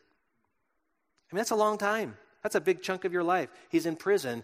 I 1.30 1.34
mean, 1.34 1.38
that's 1.38 1.50
a 1.50 1.56
long 1.56 1.78
time. 1.78 2.16
That's 2.42 2.54
a 2.54 2.60
big 2.60 2.82
chunk 2.82 3.04
of 3.04 3.12
your 3.12 3.22
life. 3.22 3.50
He's 3.68 3.86
in 3.86 3.96
prison 3.96 4.42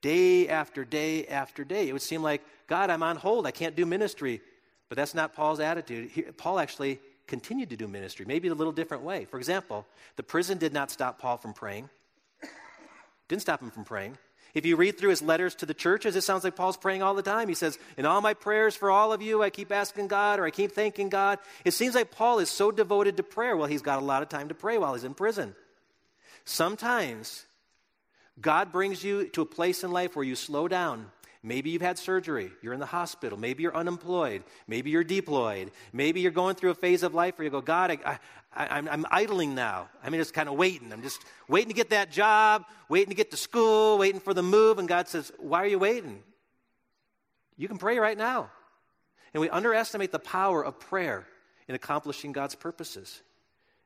day 0.00 0.48
after 0.48 0.84
day 0.84 1.26
after 1.26 1.64
day. 1.64 1.88
It 1.88 1.92
would 1.92 2.02
seem 2.02 2.22
like, 2.22 2.42
God, 2.66 2.90
I'm 2.90 3.02
on 3.02 3.16
hold. 3.16 3.46
I 3.46 3.50
can't 3.50 3.76
do 3.76 3.86
ministry. 3.86 4.40
But 4.88 4.96
that's 4.96 5.14
not 5.14 5.34
Paul's 5.34 5.60
attitude. 5.60 6.10
He, 6.10 6.22
Paul 6.22 6.58
actually 6.58 7.00
continued 7.26 7.70
to 7.70 7.76
do 7.76 7.88
ministry, 7.88 8.26
maybe 8.26 8.48
in 8.48 8.52
a 8.52 8.56
little 8.56 8.72
different 8.72 9.02
way. 9.02 9.24
For 9.24 9.38
example, 9.38 9.86
the 10.16 10.22
prison 10.22 10.58
did 10.58 10.72
not 10.72 10.90
stop 10.90 11.18
Paul 11.18 11.36
from 11.36 11.54
praying, 11.54 11.88
didn't 13.28 13.42
stop 13.42 13.62
him 13.62 13.70
from 13.70 13.84
praying. 13.84 14.18
If 14.52 14.64
you 14.64 14.76
read 14.76 14.98
through 14.98 15.10
his 15.10 15.20
letters 15.20 15.56
to 15.56 15.66
the 15.66 15.74
churches, 15.74 16.14
it 16.14 16.22
sounds 16.22 16.44
like 16.44 16.54
Paul's 16.54 16.76
praying 16.76 17.02
all 17.02 17.14
the 17.14 17.22
time. 17.22 17.48
He 17.48 17.54
says, 17.54 17.76
In 17.96 18.06
all 18.06 18.20
my 18.20 18.34
prayers 18.34 18.76
for 18.76 18.88
all 18.88 19.12
of 19.12 19.20
you, 19.20 19.42
I 19.42 19.50
keep 19.50 19.72
asking 19.72 20.06
God 20.06 20.38
or 20.38 20.44
I 20.44 20.50
keep 20.50 20.72
thanking 20.72 21.08
God. 21.08 21.40
It 21.64 21.72
seems 21.72 21.96
like 21.96 22.12
Paul 22.12 22.38
is 22.38 22.50
so 22.50 22.70
devoted 22.70 23.16
to 23.16 23.24
prayer. 23.24 23.56
Well, 23.56 23.66
he's 23.66 23.82
got 23.82 24.00
a 24.00 24.04
lot 24.04 24.22
of 24.22 24.28
time 24.28 24.48
to 24.48 24.54
pray 24.54 24.78
while 24.78 24.94
he's 24.94 25.02
in 25.02 25.14
prison. 25.14 25.56
Sometimes 26.44 27.44
God 28.40 28.72
brings 28.72 29.02
you 29.02 29.28
to 29.28 29.42
a 29.42 29.46
place 29.46 29.84
in 29.84 29.92
life 29.92 30.16
where 30.16 30.24
you 30.24 30.34
slow 30.34 30.68
down. 30.68 31.10
Maybe 31.42 31.70
you've 31.70 31.82
had 31.82 31.98
surgery. 31.98 32.50
You're 32.62 32.72
in 32.72 32.80
the 32.80 32.86
hospital. 32.86 33.38
Maybe 33.38 33.62
you're 33.62 33.76
unemployed. 33.76 34.44
Maybe 34.66 34.90
you're 34.90 35.04
deployed. 35.04 35.72
Maybe 35.92 36.20
you're 36.20 36.32
going 36.32 36.56
through 36.56 36.70
a 36.70 36.74
phase 36.74 37.02
of 37.02 37.12
life 37.14 37.36
where 37.36 37.44
you 37.44 37.50
go, 37.50 37.60
God, 37.60 37.98
I, 38.02 38.18
am 38.56 39.06
idling 39.10 39.54
now. 39.54 39.90
I'm 40.02 40.14
just 40.14 40.32
kind 40.32 40.48
of 40.48 40.56
waiting. 40.56 40.90
I'm 40.90 41.02
just 41.02 41.22
waiting 41.46 41.68
to 41.68 41.74
get 41.74 41.90
that 41.90 42.10
job, 42.10 42.64
waiting 42.88 43.10
to 43.10 43.14
get 43.14 43.30
to 43.32 43.36
school, 43.36 43.98
waiting 43.98 44.20
for 44.20 44.32
the 44.32 44.42
move. 44.42 44.78
And 44.78 44.88
God 44.88 45.06
says, 45.06 45.30
Why 45.38 45.62
are 45.62 45.66
you 45.66 45.78
waiting? 45.78 46.22
You 47.58 47.68
can 47.68 47.76
pray 47.76 47.98
right 47.98 48.16
now. 48.16 48.50
And 49.34 49.40
we 49.42 49.50
underestimate 49.50 50.12
the 50.12 50.18
power 50.18 50.64
of 50.64 50.80
prayer 50.80 51.26
in 51.68 51.74
accomplishing 51.74 52.32
God's 52.32 52.54
purposes. 52.54 53.20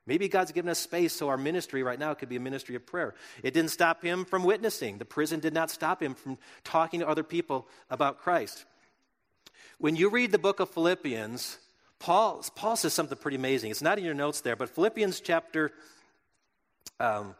Maybe 0.09 0.27
God's 0.27 0.51
given 0.51 0.71
us 0.71 0.79
space 0.79 1.13
so 1.13 1.29
our 1.29 1.37
ministry 1.37 1.83
right 1.83 1.99
now 1.99 2.15
could 2.15 2.29
be 2.29 2.35
a 2.35 2.39
ministry 2.39 2.73
of 2.73 2.83
prayer. 2.83 3.13
It 3.43 3.53
didn't 3.53 3.69
stop 3.69 4.01
him 4.01 4.25
from 4.25 4.43
witnessing. 4.43 4.97
The 4.97 5.05
prison 5.05 5.39
did 5.39 5.53
not 5.53 5.69
stop 5.69 6.01
him 6.01 6.15
from 6.15 6.39
talking 6.63 7.01
to 7.01 7.07
other 7.07 7.21
people 7.21 7.67
about 7.91 8.17
Christ. 8.17 8.65
When 9.77 9.95
you 9.95 10.09
read 10.09 10.31
the 10.31 10.39
book 10.39 10.59
of 10.59 10.71
Philippians, 10.71 11.59
Paul, 11.99 12.43
Paul 12.55 12.75
says 12.75 12.91
something 12.91 13.19
pretty 13.19 13.37
amazing. 13.37 13.69
It's 13.69 13.83
not 13.83 13.99
in 13.99 14.03
your 14.03 14.15
notes 14.15 14.41
there, 14.41 14.55
but 14.55 14.71
Philippians 14.71 15.21
chapter 15.21 15.73
um, 16.99 17.35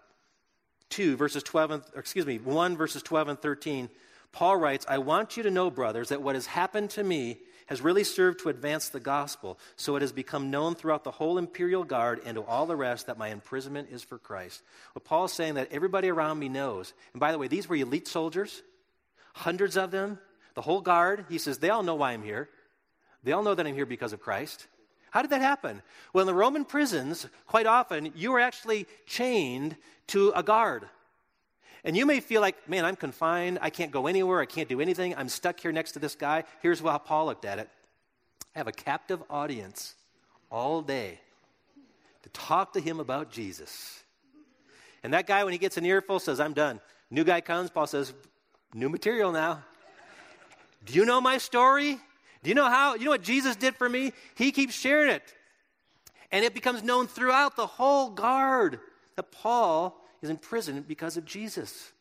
2, 0.92 1.18
verses 1.18 1.42
12 1.42 1.72
and, 1.72 1.84
excuse 1.96 2.28
me, 2.28 2.38
1, 2.38 2.78
verses 2.78 3.02
12 3.02 3.30
and 3.30 3.42
13, 3.42 3.90
Paul 4.32 4.58
writes, 4.58 4.86
I 4.88 5.00
want 5.00 5.38
you 5.38 5.42
to 5.42 5.50
know, 5.50 5.72
brothers, 5.72 6.10
that 6.10 6.22
what 6.22 6.36
has 6.36 6.46
happened 6.46 6.92
to 6.92 7.04
me 7.04 7.40
has 7.70 7.82
really 7.82 8.04
served 8.04 8.40
to 8.40 8.50
advance 8.50 8.90
the 8.90 9.00
gospel, 9.00 9.60
so 9.76 9.96
it 9.96 10.02
has 10.02 10.12
become 10.12 10.50
known 10.50 10.74
throughout 10.74 11.04
the 11.04 11.12
whole 11.12 11.38
imperial 11.38 11.84
guard 11.84 12.20
and 12.26 12.34
to 12.36 12.42
all 12.42 12.66
the 12.66 12.76
rest 12.76 13.06
that 13.06 13.20
my 13.20 13.28
imprisonment 13.28 13.90
is 13.92 14.02
for 14.02 14.18
Christ. 14.18 14.64
What 14.94 15.06
Paul 15.06 15.26
is 15.26 15.34
saying 15.34 15.54
that 15.54 15.72
everybody 15.72 16.10
around 16.10 16.40
me 16.40 16.50
knows. 16.50 16.94
And 17.14 17.20
by 17.20 17.32
the 17.32 17.38
way, 17.38 17.48
these 17.48 17.70
were 17.70 17.76
elite 17.76 18.08
soldiers, 18.08 18.64
hundreds 19.36 19.78
of 19.78 19.92
them, 19.92 20.18
the 20.56 20.64
whole 20.64 20.82
guard. 20.82 21.26
He 21.30 21.38
says, 21.38 21.60
they 21.60 21.70
all 21.70 21.84
know 21.84 21.94
why 21.94 22.14
I'm 22.14 22.24
here. 22.24 22.50
They 23.24 23.34
all 23.34 23.44
know 23.44 23.54
that 23.54 23.68
I'm 23.68 23.76
here 23.76 23.86
because 23.86 24.14
of 24.14 24.20
Christ. 24.20 24.66
How 25.12 25.22
did 25.22 25.30
that 25.30 25.42
happen? 25.42 25.84
Well, 26.12 26.24
in 26.24 26.28
the 26.28 26.34
Roman 26.34 26.66
prisons, 26.66 27.28
quite 27.46 27.68
often, 27.68 28.14
you 28.16 28.32
were 28.32 28.40
actually 28.40 28.88
chained 29.06 29.78
to 30.08 30.32
a 30.36 30.42
guard. 30.42 30.88
And 31.84 31.96
you 31.96 32.06
may 32.06 32.20
feel 32.20 32.42
like, 32.42 32.68
man, 32.68 32.86
I'm 32.86 32.96
confined. 32.96 33.60
I 33.62 33.70
can't 33.70 33.92
go 33.92 34.08
anywhere. 34.08 34.40
I 34.40 34.46
can't 34.46 34.68
do 34.68 34.82
anything. 34.82 35.16
I'm 35.16 35.30
stuck 35.30 35.60
here 35.60 35.72
next 35.72 35.94
to 35.94 36.00
this 36.00 36.16
guy. 36.16 36.44
Here's 36.62 36.80
how 36.80 36.98
Paul 36.98 37.28
looked 37.28 37.46
at 37.46 37.60
it 37.60 37.70
I 38.56 38.60
have 38.60 38.68
a 38.68 38.74
captive 38.74 39.22
audience 39.30 39.96
all 40.52 40.82
day 40.82 41.20
to 42.24 42.30
talk 42.30 42.74
to 42.74 42.80
him 42.80 43.00
about 43.00 43.32
Jesus. 43.32 44.04
And 45.04 45.14
that 45.14 45.28
guy, 45.28 45.44
when 45.46 45.54
he 45.54 45.60
gets 45.60 45.78
an 45.78 45.86
earful, 45.86 46.20
says, 46.20 46.40
I'm 46.40 46.54
done. 46.54 46.82
New 47.10 47.24
guy 47.24 47.40
comes. 47.42 47.70
Paul 47.70 47.88
says, 47.88 48.14
New 48.74 48.90
material 48.90 49.32
now. 49.32 49.64
Do 50.86 50.94
you 50.94 51.06
know 51.06 51.20
my 51.20 51.38
story? 51.38 51.98
Do 52.44 52.50
you 52.50 52.56
know 52.56 52.70
how? 52.70 52.96
You 52.96 53.06
know 53.06 53.12
what 53.12 53.24
Jesus 53.24 53.56
did 53.56 53.76
for 53.76 53.90
me? 53.90 54.14
He 54.36 54.52
keeps 54.52 54.74
sharing 54.74 55.12
it. 55.12 55.24
And 56.32 56.46
it 56.46 56.54
becomes 56.54 56.84
known 56.84 57.08
throughout 57.08 57.56
the 57.56 57.66
whole 57.66 58.10
guard 58.10 58.80
that 59.16 59.32
Paul 59.32 60.00
is 60.22 60.30
in 60.30 60.38
prison 60.38 60.84
because 60.88 61.18
of 61.18 61.26
Jesus. 61.26 61.92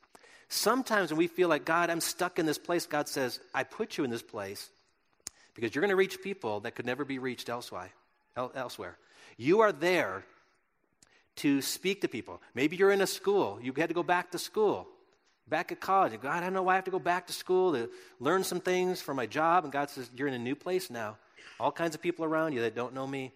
Sometimes 0.49 1.11
when 1.11 1.19
we 1.19 1.27
feel 1.27 1.49
like, 1.49 1.65
God, 1.65 1.91
I'm 1.91 2.01
stuck 2.01 2.39
in 2.39 2.47
this 2.47 2.59
place, 2.59 2.87
God 2.87 3.09
says, 3.09 3.41
I 3.55 3.65
put 3.65 3.99
you 3.99 4.05
in 4.05 4.11
this 4.11 4.23
place 4.23 4.69
because 5.55 5.75
you're 5.75 5.83
going 5.83 5.91
to 5.91 5.97
reach 5.97 6.23
people 6.23 6.61
that 6.61 6.75
could 6.75 6.87
never 6.87 7.05
be 7.05 7.19
reached 7.19 7.49
elsewhere. 7.49 7.91
You 9.37 9.61
are 9.61 9.73
there 9.73 10.25
to 11.37 11.61
speak 11.61 12.01
to 12.01 12.09
people. 12.09 12.41
Maybe 12.55 12.77
you're 12.77 12.91
in 12.91 13.01
a 13.01 13.07
school, 13.07 13.59
you 13.63 13.73
had 13.77 13.89
to 13.89 13.95
go 13.95 14.03
back 14.03 14.31
to 14.33 14.39
school 14.39 14.89
back 15.49 15.73
at 15.73 15.81
college. 15.81 16.13
God, 16.21 16.37
I 16.37 16.41
don't 16.41 16.53
know 16.53 16.63
why 16.63 16.73
I 16.73 16.77
have 16.77 16.85
to 16.85 16.91
go 16.91 16.99
back 16.99 17.27
to 17.29 17.33
school 17.33 17.73
to 17.73 17.89
learn 18.21 18.45
some 18.45 18.61
things 18.61 19.01
for 19.01 19.15
my 19.15 19.27
job. 19.27 19.65
And 19.65 19.73
God 19.73 19.91
says, 19.91 20.11
You're 20.15 20.29
in 20.29 20.35
a 20.35 20.39
new 20.39 20.55
place 20.55 20.91
now. 20.91 21.17
All 21.59 21.73
kinds 21.73 21.95
of 21.95 22.03
people 22.03 22.25
around 22.25 22.53
you 22.53 22.61
that 22.61 22.75
don't 22.75 22.95
know 22.95 23.07
me. 23.07 23.33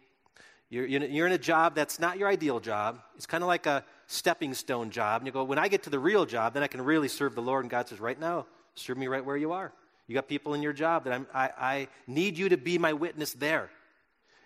You're, 0.72 0.86
you're 0.86 1.26
in 1.26 1.34
a 1.34 1.38
job 1.38 1.74
that's 1.74 2.00
not 2.00 2.16
your 2.16 2.30
ideal 2.30 2.58
job. 2.58 2.98
It's 3.16 3.26
kind 3.26 3.44
of 3.44 3.48
like 3.48 3.66
a 3.66 3.84
stepping 4.06 4.54
stone 4.54 4.88
job. 4.88 5.20
And 5.20 5.26
you 5.26 5.32
go, 5.32 5.44
When 5.44 5.58
I 5.58 5.68
get 5.68 5.82
to 5.82 5.90
the 5.90 5.98
real 5.98 6.24
job, 6.24 6.54
then 6.54 6.62
I 6.62 6.66
can 6.66 6.80
really 6.80 7.08
serve 7.08 7.34
the 7.34 7.42
Lord. 7.42 7.62
And 7.62 7.70
God 7.70 7.88
says, 7.88 8.00
Right 8.00 8.18
now, 8.18 8.46
serve 8.74 8.96
me 8.96 9.06
right 9.06 9.22
where 9.22 9.36
you 9.36 9.52
are. 9.52 9.70
You 10.06 10.14
got 10.14 10.28
people 10.28 10.54
in 10.54 10.62
your 10.62 10.72
job 10.72 11.04
that 11.04 11.12
I'm, 11.12 11.26
I, 11.34 11.50
I 11.58 11.88
need 12.06 12.38
you 12.38 12.48
to 12.48 12.56
be 12.56 12.78
my 12.78 12.94
witness 12.94 13.34
there. 13.34 13.68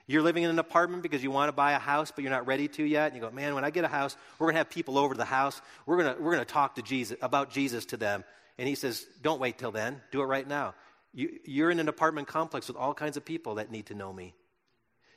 You're 0.08 0.22
living 0.22 0.42
in 0.42 0.50
an 0.50 0.58
apartment 0.58 1.04
because 1.04 1.22
you 1.22 1.30
want 1.30 1.48
to 1.48 1.52
buy 1.52 1.72
a 1.72 1.78
house, 1.78 2.10
but 2.10 2.22
you're 2.22 2.32
not 2.32 2.48
ready 2.48 2.66
to 2.66 2.82
yet. 2.82 3.12
And 3.12 3.14
you 3.14 3.20
go, 3.20 3.30
man, 3.30 3.54
when 3.54 3.64
I 3.64 3.70
get 3.70 3.84
a 3.84 3.88
house, 3.88 4.16
we're 4.40 4.46
going 4.46 4.54
to 4.54 4.58
have 4.58 4.70
people 4.70 4.98
over 4.98 5.14
to 5.14 5.18
the 5.18 5.24
house. 5.24 5.62
We're 5.86 6.02
going 6.02 6.16
to, 6.16 6.20
we're 6.20 6.32
going 6.32 6.44
to 6.44 6.52
talk 6.52 6.74
to 6.74 6.82
Jesus, 6.82 7.16
about 7.22 7.50
Jesus 7.50 7.86
to 7.86 7.96
them. 7.96 8.24
And 8.58 8.66
he 8.66 8.74
says, 8.74 9.06
don't 9.22 9.40
wait 9.40 9.58
till 9.58 9.70
then. 9.70 10.00
Do 10.10 10.22
it 10.22 10.26
right 10.26 10.46
now. 10.46 10.74
You, 11.14 11.38
you're 11.44 11.70
in 11.70 11.78
an 11.78 11.88
apartment 11.88 12.26
complex 12.26 12.66
with 12.66 12.76
all 12.76 12.94
kinds 12.94 13.16
of 13.16 13.24
people 13.24 13.56
that 13.56 13.70
need 13.70 13.86
to 13.86 13.94
know 13.94 14.12
me. 14.12 14.34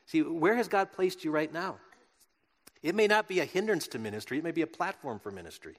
See, 0.10 0.24
where 0.24 0.56
has 0.56 0.68
God 0.68 0.92
placed 0.92 1.24
you 1.24 1.30
right 1.30 1.54
now? 1.54 1.78
It 2.82 2.96
may 2.96 3.06
not 3.06 3.28
be 3.28 3.42
a 3.42 3.46
hindrance 3.46 3.88
to 3.90 4.00
ministry, 4.00 4.40
it 4.40 4.44
may 4.44 4.52
be 4.52 4.64
a 4.64 4.68
platform 4.68 5.20
for 5.20 5.32
ministry. 5.32 5.76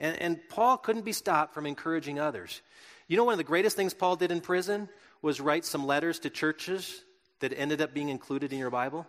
And, 0.00 0.20
and 0.20 0.48
Paul 0.48 0.76
couldn't 0.76 1.04
be 1.04 1.12
stopped 1.12 1.54
from 1.54 1.64
encouraging 1.64 2.18
others. 2.18 2.62
You 3.06 3.16
know, 3.16 3.22
one 3.22 3.34
of 3.34 3.38
the 3.38 3.44
greatest 3.44 3.76
things 3.76 3.94
Paul 3.94 4.16
did 4.16 4.32
in 4.32 4.40
prison 4.40 4.88
was 5.20 5.40
write 5.40 5.64
some 5.64 5.86
letters 5.86 6.18
to 6.20 6.30
churches 6.30 7.04
that 7.38 7.56
ended 7.56 7.80
up 7.80 7.94
being 7.94 8.08
included 8.08 8.52
in 8.52 8.58
your 8.58 8.70
Bible? 8.70 9.06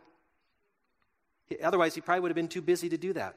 Otherwise, 1.63 1.95
he 1.95 2.01
probably 2.01 2.21
would 2.21 2.29
have 2.29 2.35
been 2.35 2.47
too 2.47 2.61
busy 2.61 2.89
to 2.89 2.97
do 2.97 3.13
that. 3.13 3.35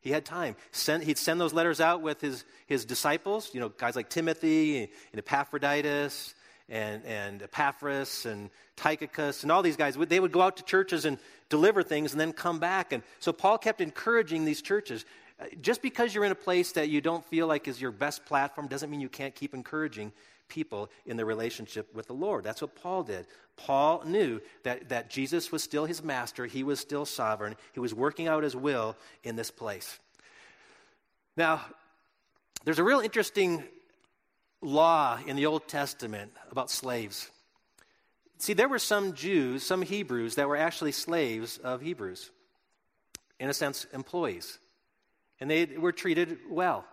He 0.00 0.10
had 0.10 0.24
time. 0.24 0.56
Send, 0.72 1.04
he'd 1.04 1.18
send 1.18 1.38
those 1.38 1.52
letters 1.52 1.78
out 1.78 2.00
with 2.00 2.22
his, 2.22 2.46
his 2.66 2.86
disciples, 2.86 3.50
you 3.52 3.60
know, 3.60 3.68
guys 3.68 3.96
like 3.96 4.08
Timothy 4.08 4.80
and 5.12 5.18
Epaphroditus 5.18 6.34
and, 6.70 7.04
and 7.04 7.42
Epaphras 7.42 8.24
and 8.24 8.48
Tychicus 8.76 9.42
and 9.42 9.52
all 9.52 9.62
these 9.62 9.76
guys. 9.76 9.96
They 9.96 10.20
would 10.20 10.32
go 10.32 10.40
out 10.40 10.56
to 10.56 10.62
churches 10.62 11.04
and 11.04 11.18
deliver 11.48 11.82
things 11.82 12.12
and 12.12 12.20
then 12.20 12.32
come 12.32 12.58
back. 12.58 12.92
And 12.92 13.02
so 13.18 13.32
Paul 13.32 13.58
kept 13.58 13.80
encouraging 13.80 14.44
these 14.44 14.62
churches. 14.62 15.04
Uh, 15.40 15.46
just 15.60 15.82
because 15.82 16.14
you're 16.14 16.24
in 16.24 16.32
a 16.32 16.36
place 16.36 16.72
that 16.72 16.88
you 16.88 17.00
don't 17.00 17.24
feel 17.26 17.46
like 17.46 17.68
is 17.68 17.80
your 17.80 17.90
best 17.90 18.24
platform 18.24 18.68
doesn't 18.68 18.90
mean 18.90 19.00
you 19.00 19.08
can't 19.08 19.34
keep 19.34 19.52
encouraging 19.52 20.12
people 20.48 20.90
in 21.06 21.16
their 21.16 21.26
relationship 21.26 21.94
with 21.94 22.06
the 22.06 22.12
Lord. 22.12 22.44
That's 22.44 22.60
what 22.60 22.74
Paul 22.74 23.02
did. 23.02 23.26
Paul 23.56 24.02
knew 24.04 24.40
that, 24.62 24.88
that 24.88 25.10
Jesus 25.10 25.52
was 25.52 25.62
still 25.62 25.84
his 25.84 26.02
master, 26.02 26.46
he 26.46 26.62
was 26.62 26.80
still 26.80 27.04
sovereign, 27.04 27.56
he 27.72 27.80
was 27.80 27.94
working 27.94 28.26
out 28.26 28.42
his 28.42 28.56
will 28.56 28.96
in 29.22 29.36
this 29.36 29.50
place. 29.50 29.98
Now, 31.36 31.62
there's 32.64 32.78
a 32.78 32.84
real 32.84 33.00
interesting 33.00 33.62
law 34.62 35.18
in 35.26 35.36
the 35.36 35.46
Old 35.46 35.68
Testament 35.68 36.32
about 36.50 36.70
slaves. 36.70 37.30
See, 38.38 38.52
there 38.52 38.68
were 38.68 38.78
some 38.78 39.14
Jews, 39.14 39.62
some 39.62 39.82
Hebrews, 39.82 40.36
that 40.36 40.48
were 40.48 40.56
actually 40.56 40.92
slaves 40.92 41.58
of 41.58 41.80
Hebrews, 41.80 42.30
in 43.38 43.50
a 43.50 43.54
sense, 43.54 43.86
employees. 43.92 44.58
And 45.40 45.50
they 45.50 45.66
were 45.66 45.92
treated 45.92 46.38
well. 46.48 46.84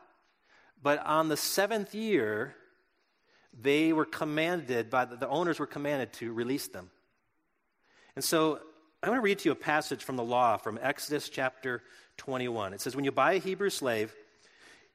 But 0.82 1.06
on 1.06 1.30
the 1.30 1.38
seventh 1.38 1.96
year, 1.96 2.56
they 3.60 3.94
were 3.94 4.06
commanded 4.06 4.90
by 4.90 5.06
the, 5.06 5.16
the 5.16 5.28
owners 5.28 5.60
were 5.60 5.68
commanded 5.68 6.14
to 6.14 6.32
release 6.32 6.68
them. 6.68 6.90
And 8.16 8.24
so 8.24 8.60
I 9.02 9.10
want 9.10 9.20
to 9.20 9.24
read 9.24 9.40
to 9.40 9.50
you 9.50 9.52
a 9.52 9.56
passage 9.56 10.04
from 10.04 10.16
the 10.16 10.24
law 10.24 10.58
from 10.58 10.80
Exodus 10.82 11.30
chapter 11.30 11.84
21. 12.18 12.74
It 12.74 12.82
says, 12.82 12.96
When 12.96 13.06
you 13.06 13.12
buy 13.12 13.34
a 13.34 13.40
Hebrew 13.40 13.70
slave, 13.70 14.14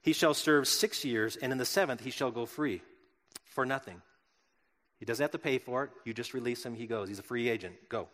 he 0.02 0.12
shall 0.12 0.34
serve 0.34 0.68
six 0.68 1.04
years, 1.04 1.36
and 1.36 1.52
in 1.52 1.58
the 1.58 1.64
seventh 1.64 2.02
he 2.02 2.10
shall 2.10 2.30
go 2.30 2.44
free 2.44 2.82
for 3.46 3.64
nothing. 3.64 4.02
He 4.98 5.06
doesn't 5.06 5.24
have 5.24 5.32
to 5.32 5.38
pay 5.38 5.58
for 5.58 5.82
it. 5.82 5.90
You 6.04 6.14
just 6.14 6.32
release 6.32 6.64
him, 6.64 6.76
he 6.76 6.86
goes. 6.86 7.08
He's 7.08 7.18
a 7.18 7.24
free 7.24 7.48
agent. 7.48 7.74
Go. 7.88 8.06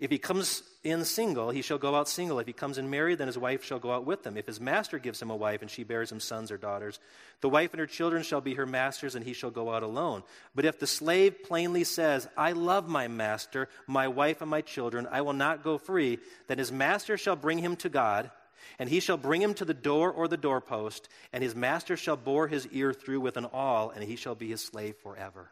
If 0.00 0.10
he 0.10 0.18
comes 0.18 0.64
in 0.82 1.04
single, 1.04 1.50
he 1.50 1.62
shall 1.62 1.78
go 1.78 1.94
out 1.94 2.08
single. 2.08 2.40
If 2.40 2.48
he 2.48 2.52
comes 2.52 2.78
in 2.78 2.90
married, 2.90 3.18
then 3.18 3.28
his 3.28 3.38
wife 3.38 3.62
shall 3.62 3.78
go 3.78 3.92
out 3.92 4.04
with 4.04 4.26
him. 4.26 4.36
If 4.36 4.48
his 4.48 4.60
master 4.60 4.98
gives 4.98 5.22
him 5.22 5.30
a 5.30 5.36
wife 5.36 5.62
and 5.62 5.70
she 5.70 5.84
bears 5.84 6.10
him 6.10 6.18
sons 6.18 6.50
or 6.50 6.56
daughters, 6.56 6.98
the 7.42 7.48
wife 7.48 7.72
and 7.72 7.78
her 7.78 7.86
children 7.86 8.24
shall 8.24 8.40
be 8.40 8.54
her 8.54 8.66
master's, 8.66 9.14
and 9.14 9.24
he 9.24 9.34
shall 9.34 9.52
go 9.52 9.72
out 9.72 9.84
alone. 9.84 10.24
But 10.52 10.64
if 10.64 10.80
the 10.80 10.86
slave 10.88 11.44
plainly 11.44 11.84
says, 11.84 12.26
I 12.36 12.50
love 12.50 12.88
my 12.88 13.06
master, 13.06 13.68
my 13.86 14.08
wife, 14.08 14.40
and 14.40 14.50
my 14.50 14.62
children, 14.62 15.06
I 15.12 15.20
will 15.20 15.34
not 15.34 15.62
go 15.62 15.78
free, 15.78 16.18
then 16.48 16.58
his 16.58 16.72
master 16.72 17.16
shall 17.16 17.36
bring 17.36 17.58
him 17.58 17.76
to 17.76 17.88
God. 17.88 18.32
And 18.78 18.88
he 18.88 19.00
shall 19.00 19.16
bring 19.16 19.42
him 19.42 19.54
to 19.54 19.64
the 19.64 19.74
door 19.74 20.10
or 20.10 20.28
the 20.28 20.36
doorpost, 20.36 21.08
and 21.32 21.42
his 21.42 21.54
master 21.54 21.96
shall 21.96 22.16
bore 22.16 22.48
his 22.48 22.66
ear 22.68 22.92
through 22.92 23.20
with 23.20 23.36
an 23.36 23.46
awl, 23.46 23.90
and 23.90 24.02
he 24.02 24.16
shall 24.16 24.34
be 24.34 24.48
his 24.48 24.60
slave 24.60 24.96
forever. 25.02 25.50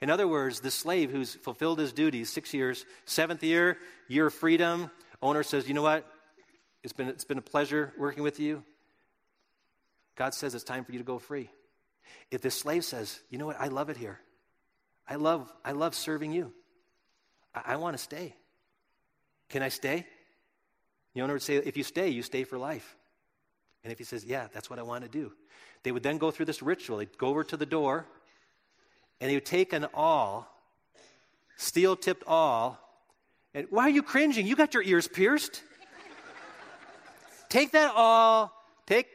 In 0.00 0.10
other 0.10 0.28
words, 0.28 0.60
the 0.60 0.70
slave 0.70 1.10
who's 1.10 1.34
fulfilled 1.34 1.78
his 1.78 1.92
duties 1.92 2.30
six 2.30 2.54
years, 2.54 2.84
seventh 3.04 3.42
year, 3.42 3.78
year 4.06 4.26
of 4.26 4.34
freedom, 4.34 4.90
owner 5.20 5.42
says, 5.42 5.66
You 5.66 5.74
know 5.74 5.82
what? 5.82 6.06
It's 6.82 6.92
been, 6.92 7.08
it's 7.08 7.24
been 7.24 7.38
a 7.38 7.42
pleasure 7.42 7.92
working 7.98 8.22
with 8.22 8.38
you. 8.38 8.62
God 10.18 10.34
says 10.34 10.54
it's 10.54 10.64
time 10.64 10.84
for 10.84 10.92
you 10.92 10.98
to 10.98 11.04
go 11.04 11.18
free. 11.18 11.48
If 12.30 12.42
the 12.42 12.50
slave 12.50 12.84
says, 12.84 13.20
you 13.30 13.38
know 13.38 13.46
what, 13.46 13.60
I 13.60 13.68
love 13.68 13.88
it 13.88 13.96
here. 13.96 14.18
I 15.06 15.14
love, 15.14 15.50
I 15.64 15.72
love 15.72 15.94
serving 15.94 16.32
you. 16.32 16.52
I, 17.54 17.74
I 17.74 17.76
want 17.76 17.96
to 17.96 18.02
stay. 18.02 18.34
Can 19.48 19.62
I 19.62 19.68
stay? 19.68 20.06
The 21.18 21.24
owner 21.24 21.32
would 21.32 21.42
say, 21.42 21.56
if 21.56 21.76
you 21.76 21.82
stay, 21.82 22.10
you 22.10 22.22
stay 22.22 22.44
for 22.44 22.58
life. 22.58 22.96
And 23.82 23.92
if 23.92 23.98
he 23.98 24.04
says, 24.04 24.24
yeah, 24.24 24.46
that's 24.52 24.70
what 24.70 24.78
I 24.78 24.82
want 24.82 25.02
to 25.02 25.10
do, 25.10 25.32
they 25.82 25.90
would 25.90 26.04
then 26.04 26.16
go 26.16 26.30
through 26.30 26.46
this 26.46 26.62
ritual. 26.62 26.98
They'd 26.98 27.18
go 27.18 27.26
over 27.26 27.42
to 27.42 27.56
the 27.56 27.66
door, 27.66 28.06
and 29.20 29.28
he 29.28 29.36
would 29.36 29.44
take 29.44 29.72
an 29.72 29.86
awl, 29.92 30.46
steel 31.56 31.96
tipped 31.96 32.22
awl. 32.28 32.78
And 33.52 33.66
why 33.68 33.86
are 33.86 33.90
you 33.90 34.04
cringing? 34.04 34.46
You 34.46 34.54
got 34.54 34.74
your 34.74 34.84
ears 34.84 35.08
pierced. 35.08 35.60
take 37.48 37.72
that 37.72 37.92
awl, 37.96 38.52
take, 38.86 39.08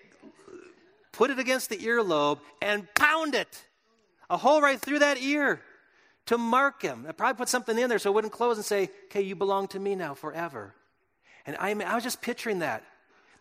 put 1.14 1.30
it 1.30 1.40
against 1.40 1.70
the 1.70 1.78
earlobe, 1.78 2.40
and 2.62 2.86
pound 2.96 3.34
it. 3.34 3.64
A 4.30 4.36
hole 4.36 4.62
right 4.62 4.78
through 4.78 5.00
that 5.00 5.22
ear 5.22 5.62
to 6.26 6.38
mark 6.38 6.82
him. 6.82 7.06
I 7.08 7.14
probably 7.14 7.38
put 7.38 7.48
something 7.48 7.80
in 7.80 7.88
there 7.88 7.98
so 7.98 8.10
it 8.10 8.14
wouldn't 8.14 8.34
close 8.34 8.58
and 8.58 8.66
say, 8.66 8.90
okay, 9.06 9.22
you 9.22 9.38
belong 9.38 9.70
to 9.70 9.80
me 9.80 9.96
now 9.96 10.16
forever. 10.16 10.76
And 11.46 11.58
I, 11.60 11.72
I 11.72 11.96
was 11.96 12.04
just 12.04 12.22
picturing 12.22 12.60
that. 12.60 12.84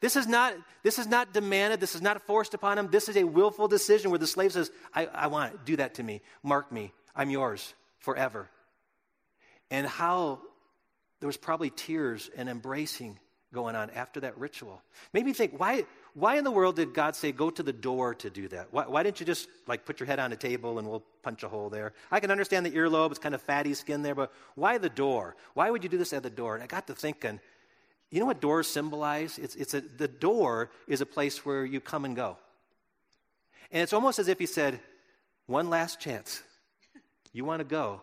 This 0.01 0.17
is 0.17 0.27
not, 0.27 0.55
this 0.83 0.99
is 0.99 1.07
not 1.07 1.33
demanded. 1.33 1.79
This 1.79 1.95
is 1.95 2.03
not 2.03 2.21
forced 2.23 2.55
upon 2.55 2.77
him. 2.77 2.89
This 2.91 3.09
is 3.09 3.17
a 3.17 3.25
willful 3.25 3.69
decision 3.69 4.11
where 4.11 4.19
the 4.19 4.27
slave 4.27 4.53
says, 4.53 4.71
I, 4.93 5.07
I 5.07 5.27
want 5.29 5.55
it. 5.55 5.65
Do 5.65 5.77
that 5.77 5.95
to 5.95 6.03
me. 6.03 6.21
Mark 6.43 6.73
me. 6.73 6.93
I'm 7.15 7.31
yours 7.31 7.73
forever. 8.01 8.49
And 9.71 9.87
how 9.87 10.41
there 11.21 11.29
was 11.29 11.37
probably 11.37 11.71
tears 11.71 12.29
and 12.37 12.49
embracing 12.49 13.19
going 13.53 13.77
on 13.77 13.91
after 13.91 14.21
that 14.21 14.37
ritual. 14.39 14.83
Made 15.13 15.25
me 15.25 15.33
think, 15.33 15.59
why, 15.61 15.85
why 16.15 16.37
in 16.37 16.45
the 16.45 16.51
world 16.51 16.77
did 16.77 16.95
God 16.95 17.15
say, 17.15 17.31
go 17.33 17.51
to 17.51 17.63
the 17.63 17.73
door 17.73 18.15
to 18.17 18.31
do 18.31 18.49
that? 18.49 18.69
Why, 18.71 18.87
why 18.87 19.03
didn't 19.03 19.21
you 19.21 19.27
just 19.27 19.49
like 19.69 19.85
put 19.85 20.01
your 20.01 20.07
head 20.07 20.19
on 20.19 20.33
a 20.33 20.37
table 20.37 20.79
and 20.79 20.89
we'll 20.89 21.05
punch 21.23 21.43
a 21.43 21.49
hole 21.49 21.69
there? 21.69 21.93
I 22.11 22.19
can 22.19 22.31
understand 22.31 22.67
the 22.67 22.71
earlobe, 22.71 23.11
it's 23.11 23.19
kind 23.21 23.35
of 23.35 23.43
fatty 23.43 23.75
skin 23.75 24.03
there, 24.03 24.15
but 24.15 24.33
why 24.57 24.79
the 24.79 24.89
door? 24.89 25.37
Why 25.55 25.71
would 25.71 25.85
you 25.85 25.91
do 25.91 25.99
this 25.99 26.13
at 26.13 26.23
the 26.23 26.31
door? 26.31 26.55
And 26.55 26.65
I 26.65 26.67
got 26.67 26.87
to 26.89 26.95
thinking, 26.95 27.41
you 28.13 28.21
know 28.21 28.27
what 28.27 28.43
doors 28.43 28.69
symbolize? 28.69 29.39
It's, 29.39 29.57
it's 29.57 29.73
a, 29.73 29.81
the 29.81 30.07
door 30.07 30.71
is 30.87 31.01
a 31.01 31.07
place 31.07 31.47
where 31.47 31.65
you 31.65 31.81
come 31.81 32.05
and 32.05 32.15
go. 32.15 32.37
And 33.71 33.83
it's 33.83 33.95
almost 33.95 34.19
as 34.19 34.29
if 34.29 34.39
he 34.39 34.45
said, 34.45 34.79
one 35.47 35.71
last 35.71 35.99
chance. 35.99 36.43
You 37.33 37.47
want 37.47 37.61
to 37.61 37.65
go? 37.65 38.03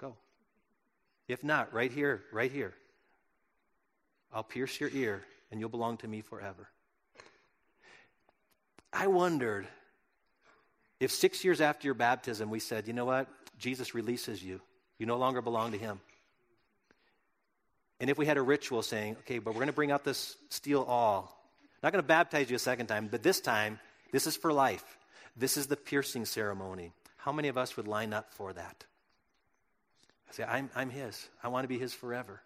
Go. 0.00 0.16
If 1.28 1.44
not, 1.44 1.72
right 1.72 1.92
here, 1.92 2.24
right 2.32 2.50
here. 2.50 2.74
I'll 4.34 4.42
pierce 4.42 4.80
your 4.80 4.90
ear 4.92 5.22
and 5.52 5.60
you'll 5.60 5.68
belong 5.68 5.98
to 5.98 6.08
me 6.08 6.20
forever. 6.20 6.68
I 8.92 9.06
wondered 9.06 9.68
if 10.98 11.12
six 11.12 11.44
years 11.44 11.60
after 11.60 11.86
your 11.86 11.94
baptism 11.94 12.50
we 12.50 12.58
said, 12.58 12.88
you 12.88 12.92
know 12.92 13.04
what? 13.04 13.28
Jesus 13.56 13.94
releases 13.94 14.42
you. 14.42 14.60
You 14.98 15.06
no 15.06 15.16
longer 15.16 15.40
belong 15.40 15.70
to 15.70 15.78
him. 15.78 16.00
And 18.00 18.10
if 18.10 18.18
we 18.18 18.26
had 18.26 18.36
a 18.36 18.42
ritual 18.42 18.82
saying, 18.82 19.16
okay, 19.20 19.38
but 19.38 19.52
we're 19.52 19.60
going 19.60 19.68
to 19.68 19.72
bring 19.72 19.90
out 19.90 20.04
this 20.04 20.36
steel 20.50 20.84
awl, 20.86 21.34
not 21.82 21.92
going 21.92 22.02
to 22.02 22.06
baptize 22.06 22.48
you 22.50 22.56
a 22.56 22.60
second 22.60 22.86
time, 22.86 23.08
but 23.10 23.22
this 23.22 23.40
time, 23.40 23.80
this 24.12 24.26
is 24.26 24.36
for 24.36 24.52
life. 24.52 24.98
This 25.36 25.56
is 25.56 25.66
the 25.66 25.76
piercing 25.76 26.24
ceremony. 26.24 26.92
How 27.16 27.32
many 27.32 27.48
of 27.48 27.58
us 27.58 27.76
would 27.76 27.88
line 27.88 28.12
up 28.12 28.32
for 28.32 28.52
that? 28.52 28.84
I 30.28 30.32
say, 30.32 30.44
I'm, 30.44 30.70
I'm 30.74 30.90
His. 30.90 31.28
I 31.42 31.48
want 31.48 31.64
to 31.64 31.68
be 31.68 31.78
His 31.78 31.92
forever. 31.92 32.40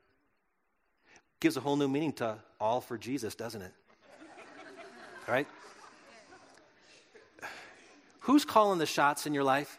Gives 1.40 1.56
a 1.56 1.60
whole 1.60 1.76
new 1.76 1.88
meaning 1.88 2.12
to 2.14 2.36
all 2.60 2.80
for 2.80 2.96
Jesus, 2.96 3.34
doesn't 3.34 3.62
it? 3.62 3.72
right? 5.26 5.46
Who's 8.20 8.44
calling 8.44 8.78
the 8.78 8.86
shots 8.86 9.26
in 9.26 9.34
your 9.34 9.44
life? 9.44 9.78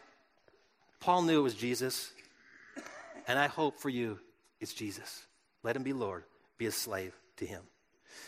Paul 1.00 1.22
knew 1.22 1.40
it 1.40 1.42
was 1.42 1.54
Jesus. 1.54 2.10
And 3.26 3.38
I 3.38 3.46
hope 3.46 3.78
for 3.78 3.88
you 3.88 4.18
it's 4.60 4.74
Jesus. 4.74 5.24
Let 5.64 5.74
him 5.74 5.82
be 5.82 5.92
Lord. 5.92 6.22
Be 6.58 6.66
a 6.66 6.72
slave 6.72 7.12
to 7.38 7.46
him. 7.46 7.62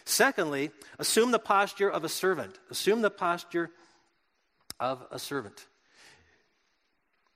Secondly, 0.05 0.70
assume 0.99 1.31
the 1.31 1.38
posture 1.38 1.90
of 1.90 2.03
a 2.03 2.09
servant. 2.09 2.59
Assume 2.70 3.03
the 3.03 3.11
posture 3.11 3.70
of 4.81 5.07
a 5.11 5.18
servant. 5.18 5.64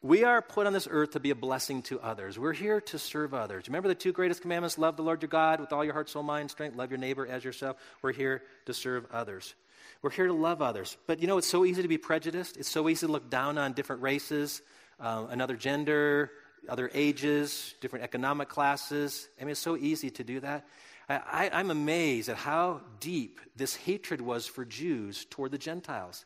We 0.03 0.25
are 0.25 0.41
put 0.41 0.67
on 0.67 0.73
this 0.73 0.89
earth 0.91 1.11
to 1.11 1.21
be 1.21 1.31
a 1.31 1.35
blessing 1.35 1.83
to 1.83 2.01
others. 2.01 2.39
We're 2.39 2.55
here 2.55 2.81
to 2.81 2.99
serve 2.99 3.35
others. 3.35 3.69
Remember 3.69 3.89
the 3.89 3.95
two 3.95 4.13
greatest 4.13 4.41
commandments 4.41 4.79
love 4.79 4.97
the 4.97 5.03
Lord 5.03 5.21
your 5.21 5.29
God 5.29 5.61
with 5.61 5.75
all 5.75 5.85
your 5.85 5.93
heart, 5.93 6.09
soul, 6.09 6.23
mind, 6.23 6.51
strength, 6.51 6.75
love 6.75 6.91
your 6.91 6.99
neighbor 6.99 7.27
as 7.27 7.45
yourself. 7.45 7.77
We're 8.01 8.13
here 8.13 8.43
to 8.65 8.73
serve 8.73 9.07
others. 9.13 9.55
We're 10.01 10.11
here 10.11 10.29
to 10.29 10.33
love 10.33 10.63
others. 10.63 10.97
But 11.07 11.21
you 11.21 11.27
know, 11.27 11.37
it's 11.37 11.47
so 11.47 11.67
easy 11.67 11.83
to 11.83 11.89
be 11.89 11.99
prejudiced. 11.99 12.57
It's 12.57 12.71
so 12.71 12.89
easy 12.89 13.07
to 13.07 13.13
look 13.13 13.29
down 13.29 13.59
on 13.59 13.75
different 13.75 14.01
races, 14.01 14.63
uh, 14.99 15.27
another 15.29 15.57
gender, 15.57 16.31
other 16.69 16.91
ages, 16.95 17.75
different 17.81 18.05
economic 18.05 18.49
classes. 18.49 19.29
I 19.41 19.45
mean, 19.45 19.53
it's 19.53 19.61
so 19.61 19.77
easy 19.77 20.11
to 20.11 20.25
do 20.25 20.41
that. 20.41 20.67
I, 21.09 21.51
am 21.53 21.71
amazed 21.71 22.29
at 22.29 22.37
how 22.37 22.83
deep 23.01 23.41
this 23.57 23.75
hatred 23.75 24.21
was 24.21 24.47
for 24.47 24.65
Jews 24.65 25.27
toward 25.29 25.51
the 25.51 25.59
Gentiles. 25.59 26.25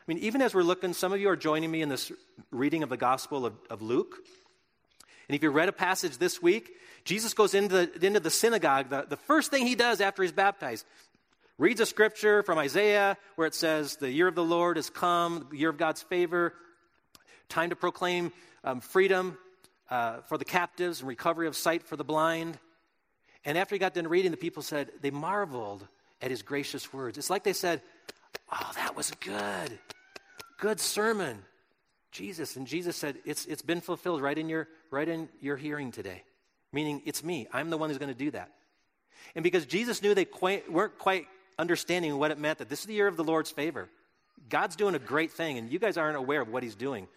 I 0.00 0.04
mean, 0.06 0.22
even 0.22 0.40
as 0.40 0.54
we're 0.54 0.62
looking, 0.62 0.94
some 0.94 1.12
of 1.12 1.20
you 1.20 1.28
are 1.28 1.36
joining 1.36 1.70
me 1.70 1.82
in 1.82 1.90
this 1.90 2.10
reading 2.50 2.82
of 2.82 2.88
the 2.88 2.96
Gospel 2.96 3.44
of, 3.44 3.54
of 3.68 3.82
Luke. 3.82 4.16
And 5.28 5.36
if 5.36 5.42
you 5.42 5.50
read 5.50 5.68
a 5.68 5.72
passage 5.72 6.16
this 6.16 6.40
week, 6.40 6.72
Jesus 7.04 7.34
goes 7.34 7.54
into 7.54 7.86
the, 7.86 8.06
into 8.06 8.20
the 8.20 8.30
synagogue. 8.30 8.88
The, 8.88 9.04
the 9.08 9.16
first 9.16 9.50
thing 9.50 9.66
he 9.66 9.74
does 9.74 10.00
after 10.00 10.22
he's 10.22 10.32
baptized, 10.32 10.86
reads 11.58 11.80
a 11.80 11.86
scripture 11.86 12.42
from 12.42 12.58
Isaiah 12.58 13.16
where 13.36 13.46
it 13.46 13.54
says, 13.54 13.96
The 13.96 14.10
year 14.10 14.28
of 14.28 14.34
the 14.34 14.44
Lord 14.44 14.76
has 14.76 14.88
come, 14.88 15.48
the 15.50 15.58
year 15.58 15.70
of 15.70 15.76
God's 15.76 16.02
favor, 16.02 16.54
time 17.48 17.70
to 17.70 17.76
proclaim 17.76 18.32
um, 18.64 18.80
freedom 18.80 19.36
uh, 19.90 20.18
for 20.22 20.38
the 20.38 20.44
captives 20.44 21.00
and 21.00 21.08
recovery 21.08 21.46
of 21.46 21.56
sight 21.56 21.82
for 21.82 21.96
the 21.96 22.04
blind. 22.04 22.58
And 23.44 23.58
after 23.58 23.74
he 23.74 23.78
got 23.78 23.94
done 23.94 24.08
reading, 24.08 24.30
the 24.30 24.36
people 24.36 24.62
said 24.62 24.90
they 25.00 25.10
marveled 25.10 25.86
at 26.22 26.30
his 26.30 26.42
gracious 26.42 26.92
words. 26.92 27.18
It's 27.18 27.30
like 27.30 27.44
they 27.44 27.52
said, 27.52 27.82
Oh, 28.50 28.70
that 28.76 28.96
was 28.96 29.10
good. 29.20 29.78
Good 30.58 30.80
sermon. 30.80 31.38
Jesus. 32.10 32.56
And 32.56 32.66
Jesus 32.66 32.96
said, 32.96 33.16
It's, 33.24 33.46
it's 33.46 33.62
been 33.62 33.80
fulfilled 33.80 34.22
right 34.22 34.36
in, 34.36 34.48
your, 34.48 34.68
right 34.90 35.08
in 35.08 35.28
your 35.40 35.56
hearing 35.56 35.92
today. 35.92 36.22
Meaning, 36.72 37.02
it's 37.04 37.22
me. 37.22 37.46
I'm 37.52 37.70
the 37.70 37.78
one 37.78 37.90
who's 37.90 37.98
going 37.98 38.12
to 38.12 38.18
do 38.18 38.30
that. 38.32 38.50
And 39.34 39.42
because 39.42 39.66
Jesus 39.66 40.02
knew 40.02 40.14
they 40.14 40.24
quite, 40.24 40.70
weren't 40.70 40.98
quite 40.98 41.26
understanding 41.58 42.16
what 42.18 42.30
it 42.30 42.38
meant 42.38 42.58
that 42.58 42.68
this 42.68 42.80
is 42.80 42.86
the 42.86 42.94
year 42.94 43.06
of 43.06 43.16
the 43.16 43.24
Lord's 43.24 43.50
favor, 43.50 43.88
God's 44.48 44.76
doing 44.76 44.94
a 44.94 44.98
great 44.98 45.32
thing, 45.32 45.58
and 45.58 45.70
you 45.70 45.78
guys 45.78 45.96
aren't 45.96 46.16
aware 46.16 46.40
of 46.40 46.48
what 46.48 46.62
he's 46.62 46.74
doing. 46.74 47.08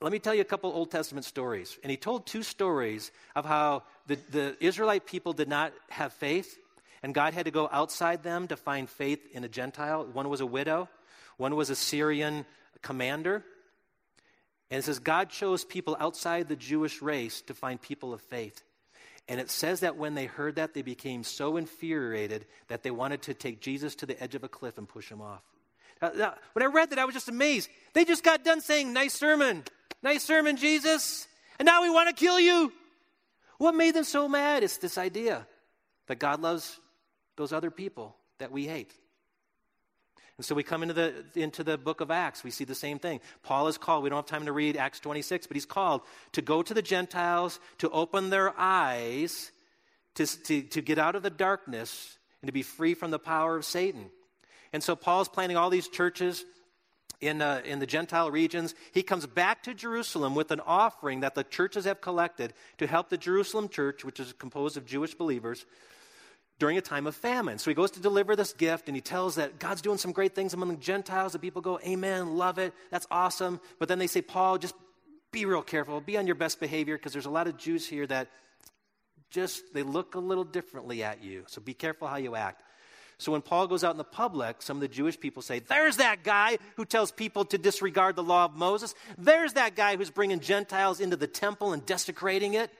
Let 0.00 0.12
me 0.12 0.20
tell 0.20 0.34
you 0.34 0.42
a 0.42 0.44
couple 0.44 0.70
Old 0.70 0.90
Testament 0.90 1.24
stories. 1.24 1.76
And 1.82 1.90
he 1.90 1.96
told 1.96 2.26
two 2.26 2.42
stories 2.42 3.10
of 3.34 3.44
how 3.44 3.82
the, 4.06 4.16
the 4.30 4.56
Israelite 4.60 5.06
people 5.06 5.32
did 5.32 5.48
not 5.48 5.72
have 5.90 6.12
faith, 6.12 6.56
and 7.02 7.14
God 7.14 7.34
had 7.34 7.46
to 7.46 7.50
go 7.50 7.68
outside 7.72 8.22
them 8.22 8.46
to 8.48 8.56
find 8.56 8.88
faith 8.88 9.20
in 9.32 9.42
a 9.42 9.48
Gentile. 9.48 10.06
One 10.06 10.28
was 10.28 10.40
a 10.40 10.46
widow, 10.46 10.88
one 11.36 11.56
was 11.56 11.70
a 11.70 11.76
Syrian 11.76 12.46
commander. 12.80 13.44
And 14.70 14.78
it 14.78 14.82
says 14.82 14.98
God 14.98 15.30
chose 15.30 15.64
people 15.64 15.96
outside 15.98 16.48
the 16.48 16.56
Jewish 16.56 17.00
race 17.00 17.40
to 17.42 17.54
find 17.54 17.80
people 17.80 18.12
of 18.12 18.20
faith. 18.20 18.62
And 19.26 19.40
it 19.40 19.50
says 19.50 19.80
that 19.80 19.96
when 19.96 20.14
they 20.14 20.26
heard 20.26 20.56
that, 20.56 20.74
they 20.74 20.82
became 20.82 21.22
so 21.22 21.56
infuriated 21.56 22.46
that 22.68 22.82
they 22.82 22.90
wanted 22.90 23.22
to 23.22 23.34
take 23.34 23.60
Jesus 23.60 23.94
to 23.96 24.06
the 24.06 24.20
edge 24.22 24.34
of 24.34 24.44
a 24.44 24.48
cliff 24.48 24.78
and 24.78 24.88
push 24.88 25.10
him 25.10 25.20
off. 25.20 25.42
Now, 26.00 26.34
when 26.52 26.62
I 26.62 26.66
read 26.66 26.90
that, 26.90 26.98
I 26.98 27.04
was 27.04 27.14
just 27.14 27.28
amazed. 27.28 27.68
They 27.92 28.04
just 28.04 28.22
got 28.22 28.44
done 28.44 28.60
saying, 28.60 28.92
Nice 28.92 29.14
sermon. 29.14 29.64
Nice 30.02 30.22
sermon, 30.22 30.56
Jesus. 30.56 31.26
And 31.58 31.66
now 31.66 31.82
we 31.82 31.90
want 31.90 32.08
to 32.08 32.14
kill 32.14 32.38
you. 32.38 32.72
What 33.58 33.74
made 33.74 33.94
them 33.94 34.04
so 34.04 34.28
mad? 34.28 34.62
It's 34.62 34.78
this 34.78 34.98
idea 34.98 35.46
that 36.06 36.18
God 36.18 36.40
loves 36.40 36.78
those 37.36 37.52
other 37.52 37.70
people 37.70 38.16
that 38.38 38.52
we 38.52 38.66
hate. 38.66 38.92
And 40.36 40.44
so 40.44 40.54
we 40.54 40.62
come 40.62 40.82
into 40.82 40.94
the, 40.94 41.24
into 41.34 41.64
the 41.64 41.76
book 41.76 42.00
of 42.00 42.12
Acts. 42.12 42.44
We 42.44 42.52
see 42.52 42.64
the 42.64 42.74
same 42.74 43.00
thing. 43.00 43.20
Paul 43.42 43.66
is 43.66 43.76
called, 43.76 44.04
we 44.04 44.08
don't 44.08 44.18
have 44.18 44.26
time 44.26 44.46
to 44.46 44.52
read 44.52 44.76
Acts 44.76 45.00
26, 45.00 45.48
but 45.48 45.56
he's 45.56 45.66
called 45.66 46.02
to 46.32 46.42
go 46.42 46.62
to 46.62 46.72
the 46.72 46.82
Gentiles, 46.82 47.58
to 47.78 47.90
open 47.90 48.30
their 48.30 48.54
eyes, 48.56 49.50
to, 50.14 50.26
to, 50.44 50.62
to 50.62 50.80
get 50.80 50.98
out 50.98 51.16
of 51.16 51.24
the 51.24 51.30
darkness, 51.30 52.18
and 52.40 52.46
to 52.46 52.52
be 52.52 52.62
free 52.62 52.94
from 52.94 53.10
the 53.10 53.18
power 53.18 53.56
of 53.56 53.64
Satan. 53.64 54.10
And 54.72 54.80
so 54.80 54.94
Paul's 54.94 55.28
planning 55.28 55.56
all 55.56 55.70
these 55.70 55.88
churches 55.88 56.44
in, 57.20 57.42
uh, 57.42 57.62
in 57.64 57.78
the 57.78 57.86
Gentile 57.86 58.30
regions. 58.30 58.74
He 58.92 59.02
comes 59.02 59.26
back 59.26 59.62
to 59.64 59.74
Jerusalem 59.74 60.34
with 60.34 60.50
an 60.50 60.60
offering 60.60 61.20
that 61.20 61.34
the 61.34 61.44
churches 61.44 61.84
have 61.84 62.00
collected 62.00 62.54
to 62.78 62.86
help 62.86 63.08
the 63.08 63.18
Jerusalem 63.18 63.68
church, 63.68 64.04
which 64.04 64.20
is 64.20 64.32
composed 64.32 64.76
of 64.76 64.86
Jewish 64.86 65.14
believers, 65.14 65.64
during 66.58 66.76
a 66.76 66.80
time 66.80 67.06
of 67.06 67.14
famine. 67.14 67.58
So 67.58 67.70
he 67.70 67.74
goes 67.74 67.92
to 67.92 68.00
deliver 68.00 68.34
this 68.34 68.52
gift 68.52 68.88
and 68.88 68.96
he 68.96 69.00
tells 69.00 69.36
that 69.36 69.58
God's 69.58 69.80
doing 69.80 69.98
some 69.98 70.12
great 70.12 70.34
things 70.34 70.54
among 70.54 70.70
the 70.70 70.76
Gentiles. 70.76 71.32
The 71.32 71.38
people 71.38 71.62
go, 71.62 71.78
Amen, 71.86 72.36
love 72.36 72.58
it, 72.58 72.72
that's 72.90 73.06
awesome. 73.10 73.60
But 73.78 73.88
then 73.88 73.98
they 73.98 74.08
say, 74.08 74.22
Paul, 74.22 74.58
just 74.58 74.74
be 75.30 75.44
real 75.44 75.62
careful, 75.62 76.00
be 76.00 76.16
on 76.16 76.26
your 76.26 76.34
best 76.34 76.58
behavior 76.58 76.96
because 76.96 77.12
there's 77.12 77.26
a 77.26 77.30
lot 77.30 77.46
of 77.46 77.56
Jews 77.56 77.86
here 77.86 78.06
that 78.06 78.28
just 79.30 79.62
they 79.74 79.82
look 79.82 80.14
a 80.14 80.18
little 80.18 80.44
differently 80.44 81.02
at 81.02 81.22
you. 81.22 81.44
So 81.46 81.60
be 81.60 81.74
careful 81.74 82.08
how 82.08 82.16
you 82.16 82.34
act. 82.34 82.62
So 83.18 83.32
when 83.32 83.42
Paul 83.42 83.66
goes 83.66 83.82
out 83.82 83.90
in 83.90 83.98
the 83.98 84.04
public, 84.04 84.62
some 84.62 84.76
of 84.76 84.80
the 84.80 84.88
Jewish 84.88 85.18
people 85.18 85.42
say, 85.42 85.58
There's 85.58 85.96
that 85.96 86.22
guy 86.22 86.58
who 86.76 86.84
tells 86.84 87.10
people 87.10 87.44
to 87.46 87.58
disregard 87.58 88.14
the 88.14 88.22
law 88.22 88.44
of 88.44 88.54
Moses. 88.54 88.94
There's 89.16 89.54
that 89.54 89.74
guy 89.74 89.96
who's 89.96 90.10
bringing 90.10 90.38
Gentiles 90.38 91.00
into 91.00 91.16
the 91.16 91.26
temple 91.26 91.72
and 91.72 91.84
desecrating 91.84 92.54
it. 92.54 92.70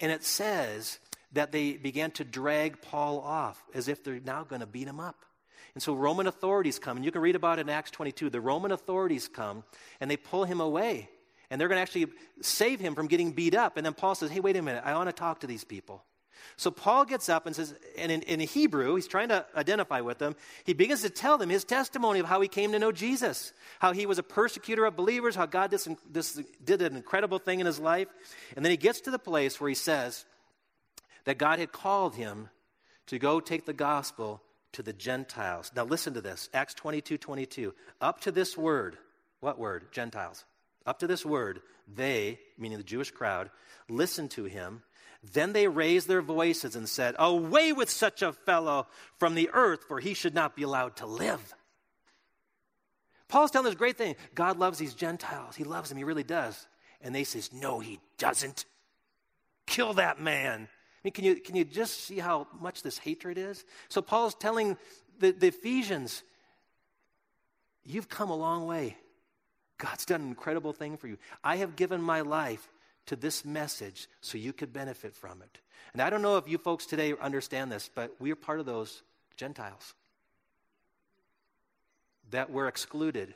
And 0.00 0.12
it 0.12 0.22
says 0.22 0.98
that 1.32 1.50
they 1.50 1.72
began 1.72 2.10
to 2.12 2.24
drag 2.24 2.82
Paul 2.82 3.20
off 3.20 3.62
as 3.72 3.88
if 3.88 4.04
they're 4.04 4.20
now 4.20 4.44
going 4.44 4.60
to 4.60 4.66
beat 4.66 4.86
him 4.86 5.00
up. 5.00 5.16
And 5.74 5.82
so 5.82 5.94
Roman 5.94 6.26
authorities 6.26 6.78
come, 6.78 6.96
and 6.98 7.04
you 7.04 7.10
can 7.10 7.22
read 7.22 7.36
about 7.36 7.58
it 7.58 7.62
in 7.62 7.68
Acts 7.70 7.90
22. 7.90 8.30
The 8.30 8.40
Roman 8.40 8.70
authorities 8.70 9.28
come 9.28 9.64
and 9.98 10.10
they 10.10 10.16
pull 10.16 10.44
him 10.44 10.60
away, 10.60 11.08
and 11.50 11.58
they're 11.58 11.68
going 11.68 11.78
to 11.78 11.82
actually 11.82 12.06
save 12.42 12.80
him 12.80 12.94
from 12.94 13.08
getting 13.08 13.32
beat 13.32 13.54
up. 13.54 13.78
And 13.78 13.86
then 13.86 13.94
Paul 13.94 14.14
says, 14.14 14.30
Hey, 14.30 14.40
wait 14.40 14.56
a 14.56 14.62
minute, 14.62 14.82
I 14.84 14.94
want 14.94 15.08
to 15.08 15.12
talk 15.14 15.40
to 15.40 15.46
these 15.46 15.64
people. 15.64 16.04
So 16.56 16.70
Paul 16.70 17.04
gets 17.04 17.28
up 17.28 17.46
and 17.46 17.54
says, 17.54 17.74
and 17.98 18.12
in, 18.12 18.22
in, 18.22 18.40
Hebrew, 18.40 18.94
he's 18.94 19.08
trying 19.08 19.28
to 19.28 19.44
identify 19.56 20.00
with 20.00 20.18
them. 20.18 20.36
He 20.64 20.72
begins 20.72 21.02
to 21.02 21.10
tell 21.10 21.38
them 21.38 21.50
his 21.50 21.64
testimony 21.64 22.20
of 22.20 22.26
how 22.26 22.40
he 22.40 22.48
came 22.48 22.72
to 22.72 22.78
know 22.78 22.92
Jesus, 22.92 23.52
how 23.78 23.92
he 23.92 24.06
was 24.06 24.18
a 24.18 24.22
persecutor 24.22 24.84
of 24.84 24.96
believers, 24.96 25.34
how 25.34 25.46
God 25.46 25.70
this, 25.70 25.88
this, 26.10 26.40
did 26.64 26.82
an 26.82 26.96
incredible 26.96 27.38
thing 27.38 27.60
in 27.60 27.66
his 27.66 27.80
life. 27.80 28.08
And 28.56 28.64
then 28.64 28.70
he 28.70 28.76
gets 28.76 29.00
to 29.02 29.10
the 29.10 29.18
place 29.18 29.60
where 29.60 29.68
he 29.68 29.74
says 29.74 30.24
that 31.24 31.38
God 31.38 31.58
had 31.58 31.72
called 31.72 32.14
him 32.14 32.48
to 33.06 33.18
go 33.18 33.40
take 33.40 33.66
the 33.66 33.72
gospel 33.72 34.42
to 34.72 34.82
the 34.82 34.92
Gentiles. 34.92 35.72
Now 35.74 35.84
listen 35.84 36.14
to 36.14 36.20
this 36.20 36.48
Acts 36.52 36.74
22 36.74 37.18
22. 37.18 37.74
Up 38.00 38.20
to 38.22 38.32
this 38.32 38.56
word, 38.56 38.98
what 39.40 39.58
word? 39.58 39.86
Gentiles. 39.92 40.44
Up 40.86 40.98
to 40.98 41.06
this 41.06 41.24
word, 41.24 41.60
they, 41.92 42.38
meaning 42.58 42.78
the 42.78 42.84
Jewish 42.84 43.10
crowd, 43.10 43.50
listened 43.88 44.30
to 44.32 44.44
him 44.44 44.82
then 45.32 45.52
they 45.52 45.68
raised 45.68 46.08
their 46.08 46.22
voices 46.22 46.76
and 46.76 46.88
said, 46.88 47.14
Away 47.18 47.72
with 47.72 47.88
such 47.88 48.22
a 48.22 48.32
fellow 48.32 48.86
from 49.18 49.34
the 49.34 49.50
earth, 49.52 49.84
for 49.88 50.00
he 50.00 50.14
should 50.14 50.34
not 50.34 50.56
be 50.56 50.62
allowed 50.62 50.96
to 50.96 51.06
live. 51.06 51.54
Paul's 53.28 53.50
telling 53.50 53.66
this 53.66 53.74
great 53.74 53.96
thing. 53.96 54.16
God 54.34 54.58
loves 54.58 54.78
these 54.78 54.94
Gentiles. 54.94 55.56
He 55.56 55.64
loves 55.64 55.88
them. 55.88 55.98
He 55.98 56.04
really 56.04 56.24
does. 56.24 56.66
And 57.00 57.14
they 57.14 57.24
says, 57.24 57.52
No, 57.52 57.80
he 57.80 58.00
doesn't. 58.18 58.64
Kill 59.66 59.94
that 59.94 60.20
man. 60.20 60.68
I 60.68 60.98
mean, 61.02 61.12
can 61.12 61.24
you, 61.24 61.36
can 61.36 61.56
you 61.56 61.64
just 61.64 62.04
see 62.04 62.18
how 62.18 62.46
much 62.60 62.82
this 62.82 62.98
hatred 62.98 63.38
is? 63.38 63.64
So 63.88 64.02
Paul's 64.02 64.34
telling 64.34 64.76
the, 65.18 65.32
the 65.32 65.48
Ephesians, 65.48 66.22
You've 67.84 68.08
come 68.08 68.30
a 68.30 68.36
long 68.36 68.66
way. 68.66 68.96
God's 69.78 70.06
done 70.06 70.22
an 70.22 70.28
incredible 70.28 70.72
thing 70.72 70.96
for 70.96 71.08
you. 71.08 71.18
I 71.42 71.56
have 71.56 71.76
given 71.76 72.00
my 72.00 72.22
life 72.22 72.66
to 73.06 73.16
this 73.16 73.44
message 73.44 74.08
so 74.20 74.38
you 74.38 74.52
could 74.52 74.72
benefit 74.72 75.14
from 75.14 75.42
it. 75.42 75.58
And 75.92 76.02
I 76.02 76.10
don't 76.10 76.22
know 76.22 76.36
if 76.36 76.48
you 76.48 76.58
folks 76.58 76.86
today 76.86 77.14
understand 77.20 77.70
this, 77.70 77.90
but 77.94 78.14
we 78.18 78.32
are 78.32 78.36
part 78.36 78.60
of 78.60 78.66
those 78.66 79.02
Gentiles 79.36 79.94
that 82.30 82.50
were 82.50 82.68
excluded 82.68 83.34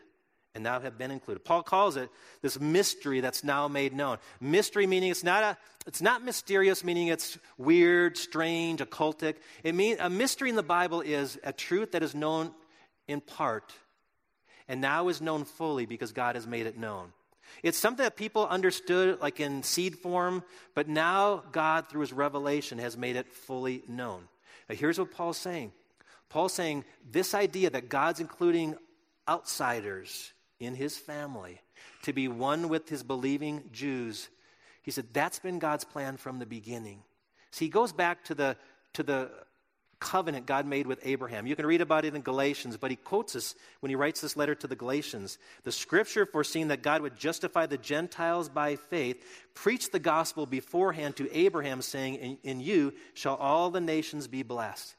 and 0.55 0.65
now 0.65 0.81
have 0.81 0.99
been 0.99 1.11
included. 1.11 1.45
Paul 1.45 1.63
calls 1.63 1.97
it 1.97 2.11
this 2.43 2.59
mystery 2.59 3.21
that's 3.21 3.45
now 3.45 3.69
made 3.69 3.95
known. 3.95 4.19
Mystery 4.41 4.87
meaning 4.87 5.11
it's 5.11 5.23
not 5.23 5.43
a 5.43 5.57
it's 5.87 6.03
not 6.03 6.25
mysterious 6.25 6.83
meaning 6.83 7.09
it's 7.09 7.39
weird, 7.57 8.17
strange, 8.17 8.81
occultic. 8.81 9.37
It 9.63 9.75
means 9.75 10.01
a 10.01 10.11
mystery 10.11 10.51
in 10.51 10.57
the 10.57 10.63
Bible 10.63 11.01
is 11.01 11.39
a 11.45 11.53
truth 11.53 11.93
that 11.93 12.03
is 12.03 12.15
known 12.15 12.53
in 13.07 13.21
part 13.21 13.73
and 14.67 14.81
now 14.81 15.09
is 15.09 15.21
known 15.21 15.45
fully 15.45 15.87
because 15.87 16.13
God 16.13 16.35
has 16.35 16.47
made 16.47 16.67
it 16.67 16.77
known. 16.77 17.13
It's 17.63 17.79
something 17.79 18.05
that 18.05 18.17
people 18.17 18.47
understood 18.47 19.21
like 19.21 19.41
in 19.41 19.63
seed 19.63 19.97
form, 19.97 20.43
but 20.75 20.89
now 20.89 21.43
God, 21.53 21.89
through 21.89 22.03
his 22.03 22.13
revelation, 22.13 22.79
has 22.79 22.97
made 22.97 23.17
it 23.17 23.29
fully 23.29 23.83
known. 23.89 24.29
Now, 24.69 24.75
here's 24.75 24.99
what 24.99 25.13
Paul's 25.13 25.39
saying 25.39 25.73
Paul's 26.29 26.53
saying 26.53 26.85
this 27.11 27.35
idea 27.35 27.71
that 27.71 27.89
God's 27.89 28.21
including 28.21 28.77
outsiders 29.29 30.33
in 30.61 30.75
his 30.75 30.97
family 30.97 31.61
to 32.03 32.13
be 32.13 32.29
one 32.29 32.69
with 32.69 32.89
his 32.89 33.03
believing 33.03 33.65
Jews, 33.73 34.29
he 34.83 34.91
said 34.91 35.07
that's 35.13 35.39
been 35.39 35.59
God's 35.59 35.85
plan 35.85 36.17
from 36.17 36.39
the 36.39 36.47
beginning. 36.47 37.03
See, 37.51 37.67
he 37.67 37.71
goes 37.71 37.93
back 37.93 38.25
to 38.25 38.35
the, 38.35 38.57
to 38.95 39.03
the 39.03 39.31
covenant 40.01 40.47
God 40.47 40.67
made 40.67 40.87
with 40.87 41.01
Abraham. 41.03 41.47
You 41.47 41.57
can 41.57 41.67
read 41.67 41.81
about 41.81 42.05
it 42.05 42.15
in 42.15 42.23
Galatians, 42.23 42.77
but 42.77 42.91
he 42.91 42.97
quotes 42.97 43.35
us 43.35 43.55
when 43.81 43.91
he 43.91 43.97
writes 43.97 44.21
this 44.21 44.37
letter 44.37 44.55
to 44.55 44.67
the 44.67 44.77
Galatians. 44.77 45.39
The 45.65 45.73
scripture 45.73 46.27
foreseeing 46.27 46.69
that 46.69 46.83
God 46.83 47.03
would 47.03 47.17
justify 47.17 47.67
the 47.67 47.79
Gentiles 47.79 48.49
by 48.49 48.77
faith 48.77 49.25
preached 49.55 49.93
the 49.93 49.99
gospel 49.99 50.47
beforehand 50.47 51.17
to 51.17 51.37
Abraham, 51.37 51.83
saying, 51.83 52.15
In, 52.15 52.39
in 52.43 52.61
you 52.61 52.95
shall 53.15 53.37
all 53.37 53.71
the 53.71 53.81
nations 53.81 54.29
be 54.29 54.43
blessed. 54.43 54.95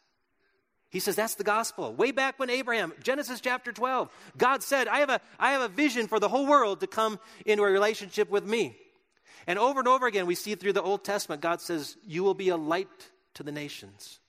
He 0.90 1.00
says 1.00 1.16
that's 1.16 1.36
the 1.36 1.44
gospel. 1.44 1.94
Way 1.94 2.12
back 2.12 2.40
when 2.40 2.50
Abraham, 2.50 2.94
Genesis 3.04 3.40
chapter 3.42 3.72
12, 3.72 4.10
God 4.38 4.64
said, 4.64 4.88
I 4.88 5.00
have, 5.00 5.10
a, 5.10 5.22
I 5.40 5.52
have 5.52 5.62
a 5.62 5.68
vision 5.68 6.08
for 6.08 6.20
the 6.20 6.28
whole 6.28 6.48
world 6.48 6.80
to 6.80 6.88
come 6.88 7.20
into 7.46 7.64
a 7.64 7.72
relationship 7.72 8.30
with 8.30 8.44
me. 8.44 8.76
And 9.46 9.60
over 9.60 9.80
and 9.80 9.88
over 9.88 10.08
again, 10.08 10.26
we 10.26 10.36
see 10.36 10.56
through 10.56 10.74
the 10.74 10.82
Old 10.82 11.04
Testament, 11.04 11.42
God 11.42 11.62
says, 11.62 11.96
You 12.06 12.24
will 12.24 12.34
be 12.34 12.50
a 12.50 12.58
light 12.58 12.88
to 13.36 13.44
the 13.44 13.52
nations. 13.52 14.20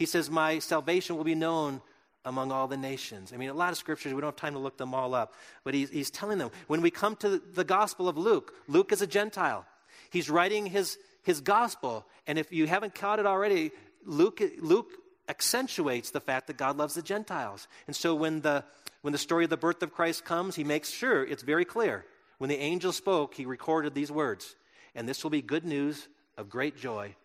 He 0.00 0.06
says, 0.06 0.30
My 0.30 0.60
salvation 0.60 1.18
will 1.18 1.24
be 1.24 1.34
known 1.34 1.82
among 2.24 2.50
all 2.52 2.66
the 2.66 2.78
nations. 2.78 3.34
I 3.34 3.36
mean, 3.36 3.50
a 3.50 3.54
lot 3.54 3.70
of 3.70 3.76
scriptures, 3.76 4.14
we 4.14 4.22
don't 4.22 4.28
have 4.28 4.36
time 4.36 4.54
to 4.54 4.58
look 4.58 4.78
them 4.78 4.94
all 4.94 5.14
up, 5.14 5.34
but 5.62 5.74
he's, 5.74 5.90
he's 5.90 6.10
telling 6.10 6.38
them. 6.38 6.50
When 6.68 6.80
we 6.80 6.90
come 6.90 7.16
to 7.16 7.38
the 7.38 7.64
Gospel 7.64 8.08
of 8.08 8.16
Luke, 8.16 8.54
Luke 8.66 8.92
is 8.92 9.02
a 9.02 9.06
Gentile. 9.06 9.66
He's 10.08 10.30
writing 10.30 10.64
his, 10.64 10.96
his 11.22 11.42
gospel, 11.42 12.06
and 12.26 12.38
if 12.38 12.50
you 12.50 12.66
haven't 12.66 12.94
caught 12.94 13.18
it 13.18 13.26
already, 13.26 13.72
Luke, 14.06 14.40
Luke 14.60 14.90
accentuates 15.28 16.12
the 16.12 16.20
fact 16.20 16.46
that 16.46 16.56
God 16.56 16.78
loves 16.78 16.94
the 16.94 17.02
Gentiles. 17.02 17.68
And 17.86 17.94
so 17.94 18.14
when 18.14 18.40
the, 18.40 18.64
when 19.02 19.12
the 19.12 19.18
story 19.18 19.44
of 19.44 19.50
the 19.50 19.58
birth 19.58 19.82
of 19.82 19.92
Christ 19.92 20.24
comes, 20.24 20.56
he 20.56 20.64
makes 20.64 20.88
sure 20.88 21.22
it's 21.22 21.42
very 21.42 21.66
clear. 21.66 22.06
When 22.38 22.48
the 22.48 22.58
angel 22.58 22.92
spoke, 22.92 23.34
he 23.34 23.44
recorded 23.44 23.94
these 23.94 24.10
words, 24.10 24.56
and 24.94 25.06
this 25.06 25.22
will 25.22 25.30
be 25.30 25.42
good 25.42 25.66
news 25.66 26.08
of 26.38 26.48
great 26.48 26.78
joy 26.78 27.16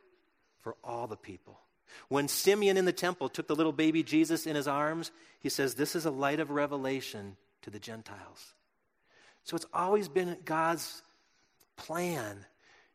for 0.60 0.76
all 0.84 1.08
the 1.08 1.16
people. 1.16 1.62
When 2.10 2.28
Simeon 2.28 2.78
in 2.78 2.86
the 2.86 2.94
temple 2.94 3.30
took 3.30 3.48
the 3.48 3.56
little 3.56 3.72
baby 3.72 4.04
Jesus 4.04 4.46
in 4.46 4.56
his 4.56 4.68
arms, 4.68 5.12
he 5.40 5.50
says, 5.50 5.76
This 5.76 5.96
is 5.96 6.06
a 6.06 6.12
light 6.12 6.40
of 6.40 6.52
revelation 6.52 7.38
to 7.62 7.70
the 7.70 7.80
Gentiles. 7.80 8.54
So 9.44 9.56
it's 9.56 9.68
always 9.74 10.08
been 10.08 10.38
God's 10.46 11.02
plan 11.76 12.46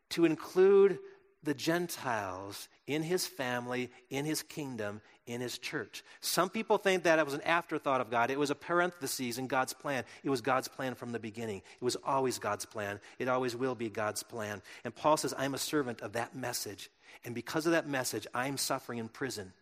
to 0.09 0.25
include 0.25 0.99
the 1.43 1.53
Gentiles 1.53 2.67
in 2.87 3.03
his 3.03 3.25
family, 3.25 3.89
in 4.09 4.25
his 4.25 4.43
kingdom, 4.43 5.01
in 5.27 5.41
his 5.41 5.57
church. 5.57 6.03
Some 6.19 6.49
people 6.49 6.77
think 6.77 7.03
that 7.03 7.19
it 7.19 7.25
was 7.25 7.33
an 7.33 7.41
afterthought 7.41 8.01
of 8.01 8.09
God. 8.09 8.31
It 8.31 8.39
was 8.39 8.49
a 8.49 8.55
parenthesis 8.55 9.37
in 9.37 9.47
God's 9.47 9.73
plan. 9.73 10.03
It 10.23 10.29
was 10.29 10.41
God's 10.41 10.67
plan 10.67 10.95
from 10.95 11.11
the 11.11 11.19
beginning. 11.19 11.61
It 11.79 11.83
was 11.83 11.95
always 12.03 12.39
God's 12.39 12.65
plan. 12.65 12.99
It 13.19 13.27
always 13.27 13.55
will 13.55 13.75
be 13.75 13.89
God's 13.89 14.23
plan. 14.23 14.61
And 14.83 14.95
Paul 14.95 15.17
says, 15.17 15.33
I'm 15.37 15.53
a 15.53 15.59
servant 15.59 16.01
of 16.01 16.13
that 16.13 16.35
message. 16.35 16.89
And 17.23 17.35
because 17.35 17.65
of 17.65 17.73
that 17.73 17.87
message, 17.87 18.25
I'm 18.33 18.57
suffering 18.57 18.99
in 18.99 19.07
prison, 19.09 19.53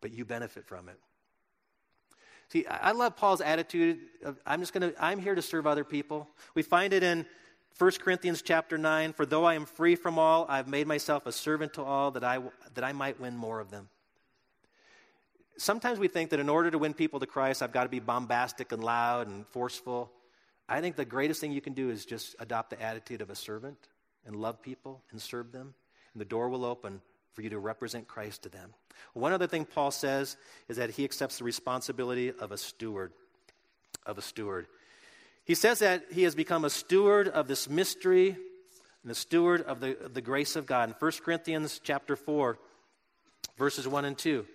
but 0.00 0.12
you 0.12 0.24
benefit 0.24 0.66
from 0.66 0.88
it. 0.88 0.98
See, 2.52 2.66
I 2.66 2.92
love 2.92 3.16
Paul's 3.16 3.40
attitude 3.40 3.98
of 4.22 4.38
I'm 4.44 4.60
just 4.60 4.74
going 4.74 4.92
to 4.92 5.02
I'm 5.02 5.18
here 5.18 5.34
to 5.34 5.40
serve 5.40 5.66
other 5.66 5.84
people. 5.84 6.28
We 6.54 6.60
find 6.60 6.92
it 6.92 7.02
in 7.02 7.24
1 7.78 7.90
Corinthians 7.92 8.42
chapter 8.42 8.76
9, 8.76 9.14
for 9.14 9.24
though 9.24 9.46
I 9.46 9.54
am 9.54 9.64
free 9.64 9.96
from 9.96 10.18
all, 10.18 10.44
I've 10.50 10.68
made 10.68 10.86
myself 10.86 11.24
a 11.24 11.32
servant 11.32 11.72
to 11.74 11.82
all 11.82 12.10
that 12.10 12.22
I 12.22 12.40
that 12.74 12.84
I 12.84 12.92
might 12.92 13.18
win 13.18 13.38
more 13.38 13.58
of 13.58 13.70
them. 13.70 13.88
Sometimes 15.58 15.98
we 15.98 16.08
think 16.08 16.30
that 16.30 16.40
in 16.40 16.48
order 16.48 16.70
to 16.70 16.78
win 16.78 16.94
people 16.94 17.20
to 17.20 17.26
Christ, 17.26 17.62
I've 17.62 17.72
got 17.72 17.84
to 17.84 17.88
be 17.88 18.00
bombastic 18.00 18.72
and 18.72 18.82
loud 18.82 19.28
and 19.28 19.46
forceful. 19.48 20.10
I 20.68 20.80
think 20.80 20.96
the 20.96 21.04
greatest 21.04 21.40
thing 21.40 21.52
you 21.52 21.60
can 21.60 21.74
do 21.74 21.90
is 21.90 22.06
just 22.06 22.34
adopt 22.38 22.70
the 22.70 22.80
attitude 22.80 23.20
of 23.20 23.30
a 23.30 23.34
servant 23.34 23.76
and 24.26 24.36
love 24.36 24.62
people 24.62 25.02
and 25.10 25.20
serve 25.20 25.52
them 25.52 25.74
and 26.14 26.20
the 26.20 26.26
door 26.26 26.48
will 26.48 26.64
open 26.64 27.00
for 27.32 27.42
you 27.42 27.50
to 27.50 27.58
represent 27.58 28.06
Christ 28.06 28.42
to 28.42 28.48
them. 28.48 28.74
One 29.14 29.32
other 29.32 29.46
thing 29.46 29.64
Paul 29.64 29.90
says 29.90 30.36
is 30.68 30.76
that 30.76 30.90
he 30.90 31.04
accepts 31.04 31.38
the 31.38 31.44
responsibility 31.44 32.30
of 32.30 32.52
a 32.52 32.58
steward. 32.58 33.12
Of 34.04 34.18
a 34.18 34.22
steward. 34.22 34.66
He 35.44 35.54
says 35.54 35.80
that 35.80 36.04
he 36.12 36.22
has 36.24 36.34
become 36.34 36.64
a 36.64 36.70
steward 36.70 37.28
of 37.28 37.48
this 37.48 37.68
mystery 37.68 38.36
and 39.02 39.10
a 39.10 39.14
steward 39.14 39.62
of 39.62 39.80
the, 39.80 39.96
the 40.12 40.20
grace 40.20 40.56
of 40.56 40.66
God. 40.66 40.90
In 40.90 40.94
1 40.98 41.12
Corinthians 41.24 41.80
chapter 41.82 42.14
4, 42.14 42.58
verses 43.56 43.88
1 43.88 44.04
and 44.04 44.16
2, 44.16 44.46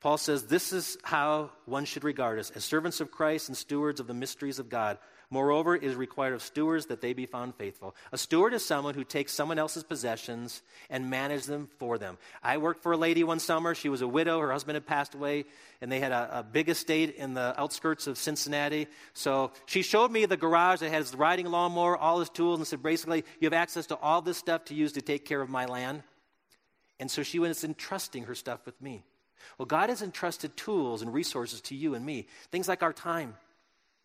Paul 0.00 0.18
says, 0.18 0.44
This 0.44 0.72
is 0.72 0.98
how 1.02 1.50
one 1.64 1.84
should 1.84 2.04
regard 2.04 2.38
us 2.38 2.50
as 2.50 2.64
servants 2.64 3.00
of 3.00 3.10
Christ 3.10 3.48
and 3.48 3.56
stewards 3.56 4.00
of 4.00 4.06
the 4.06 4.14
mysteries 4.14 4.58
of 4.58 4.68
God. 4.68 4.98
Moreover, 5.28 5.74
it 5.74 5.82
is 5.82 5.96
required 5.96 6.34
of 6.34 6.42
stewards 6.42 6.86
that 6.86 7.00
they 7.00 7.12
be 7.12 7.26
found 7.26 7.56
faithful. 7.56 7.96
A 8.12 8.18
steward 8.18 8.54
is 8.54 8.64
someone 8.64 8.94
who 8.94 9.02
takes 9.02 9.32
someone 9.32 9.58
else's 9.58 9.82
possessions 9.82 10.62
and 10.88 11.10
manages 11.10 11.46
them 11.46 11.68
for 11.78 11.98
them. 11.98 12.16
I 12.44 12.58
worked 12.58 12.82
for 12.82 12.92
a 12.92 12.96
lady 12.96 13.24
one 13.24 13.40
summer. 13.40 13.74
She 13.74 13.88
was 13.88 14.02
a 14.02 14.08
widow. 14.08 14.38
Her 14.38 14.52
husband 14.52 14.76
had 14.76 14.86
passed 14.86 15.14
away, 15.14 15.46
and 15.80 15.90
they 15.90 15.98
had 15.98 16.12
a, 16.12 16.38
a 16.38 16.42
big 16.44 16.68
estate 16.68 17.16
in 17.16 17.34
the 17.34 17.58
outskirts 17.60 18.06
of 18.06 18.18
Cincinnati. 18.18 18.86
So 19.14 19.50
she 19.64 19.82
showed 19.82 20.12
me 20.12 20.26
the 20.26 20.36
garage 20.36 20.78
that 20.78 20.90
had 20.90 21.02
his 21.02 21.14
riding 21.14 21.46
lawnmower, 21.46 21.96
all 21.96 22.20
his 22.20 22.30
tools, 22.30 22.60
and 22.60 22.66
said, 22.66 22.82
basically, 22.82 23.24
you 23.40 23.46
have 23.46 23.52
access 23.52 23.86
to 23.86 23.96
all 23.96 24.22
this 24.22 24.36
stuff 24.36 24.66
to 24.66 24.74
use 24.74 24.92
to 24.92 25.02
take 25.02 25.24
care 25.24 25.40
of 25.40 25.48
my 25.48 25.64
land. 25.64 26.04
And 27.00 27.10
so 27.10 27.24
she 27.24 27.40
was 27.40 27.64
entrusting 27.64 28.24
her 28.24 28.36
stuff 28.36 28.64
with 28.64 28.80
me. 28.80 29.02
Well, 29.58 29.66
God 29.66 29.88
has 29.90 30.02
entrusted 30.02 30.56
tools 30.56 31.02
and 31.02 31.12
resources 31.12 31.60
to 31.62 31.74
you 31.74 31.94
and 31.94 32.04
me. 32.04 32.26
Things 32.50 32.68
like 32.68 32.82
our 32.82 32.92
time, 32.92 33.34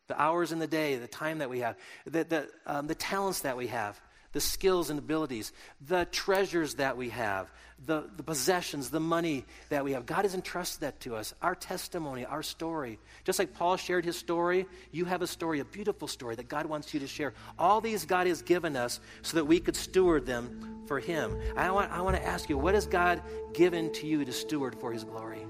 the 0.08 0.20
hours 0.22 0.52
in 0.52 0.60
the 0.60 0.67
day, 0.67 0.96
the 0.98 1.08
time 1.08 1.39
that 1.39 1.50
we 1.50 1.60
have, 1.60 1.78
the, 2.06 2.24
the, 2.24 2.50
um, 2.65 2.88
the 2.88 2.96
talents 2.96 3.41
that 3.41 3.58
we 3.58 3.67
have, 3.67 4.00
the 4.32 4.41
skills 4.41 4.89
and 4.89 5.00
abilities, 5.00 5.52
the 5.88 6.06
treasures 6.12 6.76
that 6.76 6.98
we 6.98 7.10
have, 7.10 7.52
the, 7.86 8.10
the 8.15 8.24
possessions, 8.24 8.89
the 8.89 9.00
money 9.00 9.46
that 9.70 9.84
we 9.84 9.94
have. 9.94 10.06
God 10.06 10.24
has 10.26 10.36
entrusted 10.36 10.82
that 10.82 11.00
to 11.02 11.15
us, 11.15 11.34
our 11.41 11.56
testimony, 11.56 12.26
our 12.26 12.44
story. 12.44 13.00
Just 13.24 13.39
like 13.39 13.54
Paul 13.54 13.78
shared 13.78 14.06
his 14.06 14.17
story, 14.17 14.65
you 14.91 15.06
have 15.06 15.22
a 15.22 15.28
story, 15.28 15.60
a 15.60 15.65
beautiful 15.65 16.08
story 16.08 16.36
that 16.36 16.48
God 16.48 16.65
wants 16.65 16.94
you 16.94 17.00
to 17.00 17.08
share. 17.08 17.34
All 17.58 17.82
these 17.82 18.06
God 18.06 18.28
has 18.28 18.41
given 18.41 18.76
us 18.76 19.00
so 19.22 19.38
that 19.38 19.46
we 19.46 19.60
could 19.60 19.76
steward 19.76 20.26
them 20.26 20.84
for 20.86 21.00
Him. 21.00 21.39
I 21.56 21.72
want, 21.72 21.91
I 21.91 22.02
want 22.02 22.17
to 22.17 22.26
ask 22.26 22.50
you, 22.50 22.58
what 22.58 22.74
has 22.74 22.86
God 22.86 23.22
given 23.54 23.91
to 23.94 24.08
you 24.08 24.26
to 24.26 24.32
steward 24.32 24.76
for 24.76 24.91
His 24.91 25.04
glory? 25.04 25.46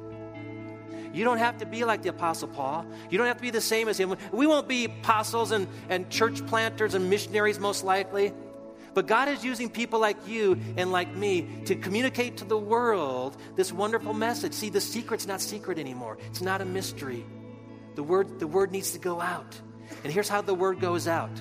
You 1.14 1.24
don't 1.26 1.40
have 1.40 1.58
to 1.58 1.66
be 1.66 1.84
like 1.84 2.04
the 2.04 2.10
Apostle 2.10 2.48
Paul. 2.48 2.86
You 3.10 3.18
don't 3.18 3.28
have 3.28 3.38
to 3.38 3.42
be 3.42 3.50
the 3.50 3.60
same 3.60 3.90
as 3.90 3.98
him. 3.98 4.16
We 4.32 4.48
won't 4.48 4.68
be 4.68 4.86
apostles 4.86 5.52
and, 5.52 5.68
and 5.90 6.10
church 6.10 6.46
planters 6.48 6.94
and 6.94 7.10
missionaries, 7.10 7.60
most 7.60 7.84
likely. 7.84 8.32
But 8.94 9.08
God 9.08 9.30
is 9.30 9.44
using 9.44 9.70
people 9.70 10.00
like 10.00 10.28
you 10.28 10.60
and 10.76 10.92
like 10.92 11.16
me 11.16 11.48
to 11.66 11.76
communicate 11.76 12.38
to 12.38 12.46
the 12.46 12.58
world 12.58 13.38
this 13.56 13.72
wonderful 13.72 14.14
message. 14.14 14.54
See, 14.54 14.70
the 14.70 14.82
secret's 14.82 15.28
not 15.28 15.42
secret 15.42 15.80
anymore, 15.80 16.18
it's 16.28 16.42
not 16.42 16.62
a 16.62 16.66
mystery. 16.66 17.26
The 17.96 18.04
word, 18.04 18.40
the 18.40 18.48
word 18.48 18.72
needs 18.72 18.92
to 18.92 19.00
go 19.00 19.20
out. 19.20 19.60
And 20.04 20.14
here's 20.14 20.30
how 20.30 20.42
the 20.42 20.54
word 20.54 20.80
goes 20.80 21.08
out 21.08 21.32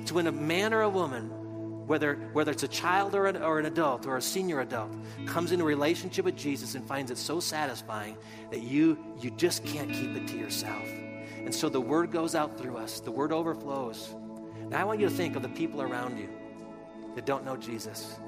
it's 0.00 0.12
when 0.12 0.26
a 0.26 0.32
man 0.32 0.74
or 0.74 0.82
a 0.82 0.88
woman, 0.88 1.86
whether, 1.86 2.16
whether 2.32 2.52
it's 2.52 2.62
a 2.62 2.68
child 2.68 3.14
or 3.14 3.26
an, 3.26 3.42
or 3.42 3.58
an 3.58 3.66
adult 3.66 4.06
or 4.06 4.16
a 4.16 4.22
senior 4.22 4.60
adult, 4.60 4.92
comes 5.26 5.52
into 5.52 5.64
a 5.64 5.68
relationship 5.68 6.24
with 6.24 6.36
Jesus 6.36 6.74
and 6.74 6.86
finds 6.86 7.10
it 7.10 7.18
so 7.18 7.40
satisfying 7.40 8.16
that 8.50 8.62
you, 8.62 8.98
you 9.20 9.30
just 9.30 9.64
can't 9.64 9.90
keep 9.90 10.14
it 10.14 10.28
to 10.28 10.36
yourself. 10.36 10.86
And 11.38 11.54
so 11.54 11.68
the 11.68 11.80
word 11.80 12.10
goes 12.10 12.34
out 12.34 12.58
through 12.58 12.76
us, 12.76 13.00
the 13.00 13.10
word 13.10 13.32
overflows. 13.32 14.14
Now 14.68 14.80
I 14.80 14.84
want 14.84 15.00
you 15.00 15.08
to 15.08 15.14
think 15.14 15.36
of 15.36 15.42
the 15.42 15.48
people 15.50 15.82
around 15.82 16.18
you 16.18 16.28
that 17.14 17.26
don't 17.26 17.44
know 17.44 17.56
Jesus. 17.56 18.18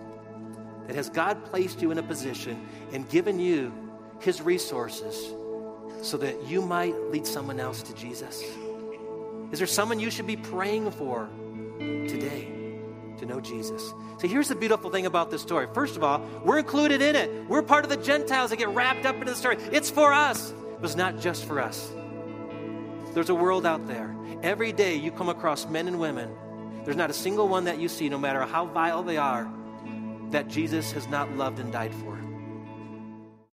That 0.86 0.96
has 0.96 1.10
God 1.10 1.44
placed 1.46 1.82
you 1.82 1.90
in 1.90 1.98
a 1.98 2.02
position 2.02 2.66
and 2.92 3.08
given 3.08 3.40
you 3.40 3.72
his 4.20 4.40
resources 4.40 5.32
so 6.02 6.16
that 6.18 6.46
you 6.46 6.62
might 6.62 6.94
lead 7.10 7.26
someone 7.26 7.60
else 7.60 7.82
to 7.82 7.94
Jesus? 7.94 8.42
Is 9.52 9.58
there 9.58 9.66
someone 9.66 10.00
you 10.00 10.10
should 10.10 10.26
be 10.26 10.36
praying 10.36 10.90
for 10.92 11.28
today 11.78 12.48
to 13.18 13.26
know 13.26 13.40
Jesus? 13.40 13.82
So 14.18 14.28
here's 14.28 14.48
the 14.48 14.54
beautiful 14.54 14.90
thing 14.90 15.06
about 15.06 15.30
this 15.30 15.42
story. 15.42 15.66
First 15.72 15.96
of 15.96 16.04
all, 16.04 16.20
we're 16.44 16.58
included 16.58 17.02
in 17.02 17.16
it. 17.16 17.48
We're 17.48 17.62
part 17.62 17.84
of 17.84 17.90
the 17.90 17.96
Gentiles 17.96 18.50
that 18.50 18.56
get 18.56 18.68
wrapped 18.68 19.04
up 19.04 19.14
into 19.16 19.26
the 19.26 19.34
story. 19.34 19.56
It's 19.72 19.90
for 19.90 20.12
us, 20.12 20.52
but 20.80 20.84
it's 20.84 20.96
not 20.96 21.20
just 21.20 21.44
for 21.44 21.60
us. 21.60 21.92
There's 23.14 23.30
a 23.30 23.34
world 23.34 23.64
out 23.66 23.86
there. 23.86 24.14
Every 24.42 24.72
day 24.72 24.96
you 24.96 25.10
come 25.10 25.28
across 25.28 25.66
men 25.66 25.88
and 25.88 25.98
women 25.98 26.30
there's 26.86 26.96
not 26.96 27.10
a 27.10 27.14
single 27.14 27.48
one 27.48 27.64
that 27.64 27.80
you 27.80 27.88
see, 27.88 28.08
no 28.08 28.16
matter 28.16 28.40
how 28.42 28.66
vile 28.66 29.02
they 29.02 29.16
are, 29.16 29.50
that 30.30 30.46
Jesus 30.46 30.92
has 30.92 31.08
not 31.08 31.36
loved 31.36 31.58
and 31.58 31.72
died 31.72 31.92
for. 31.92 32.16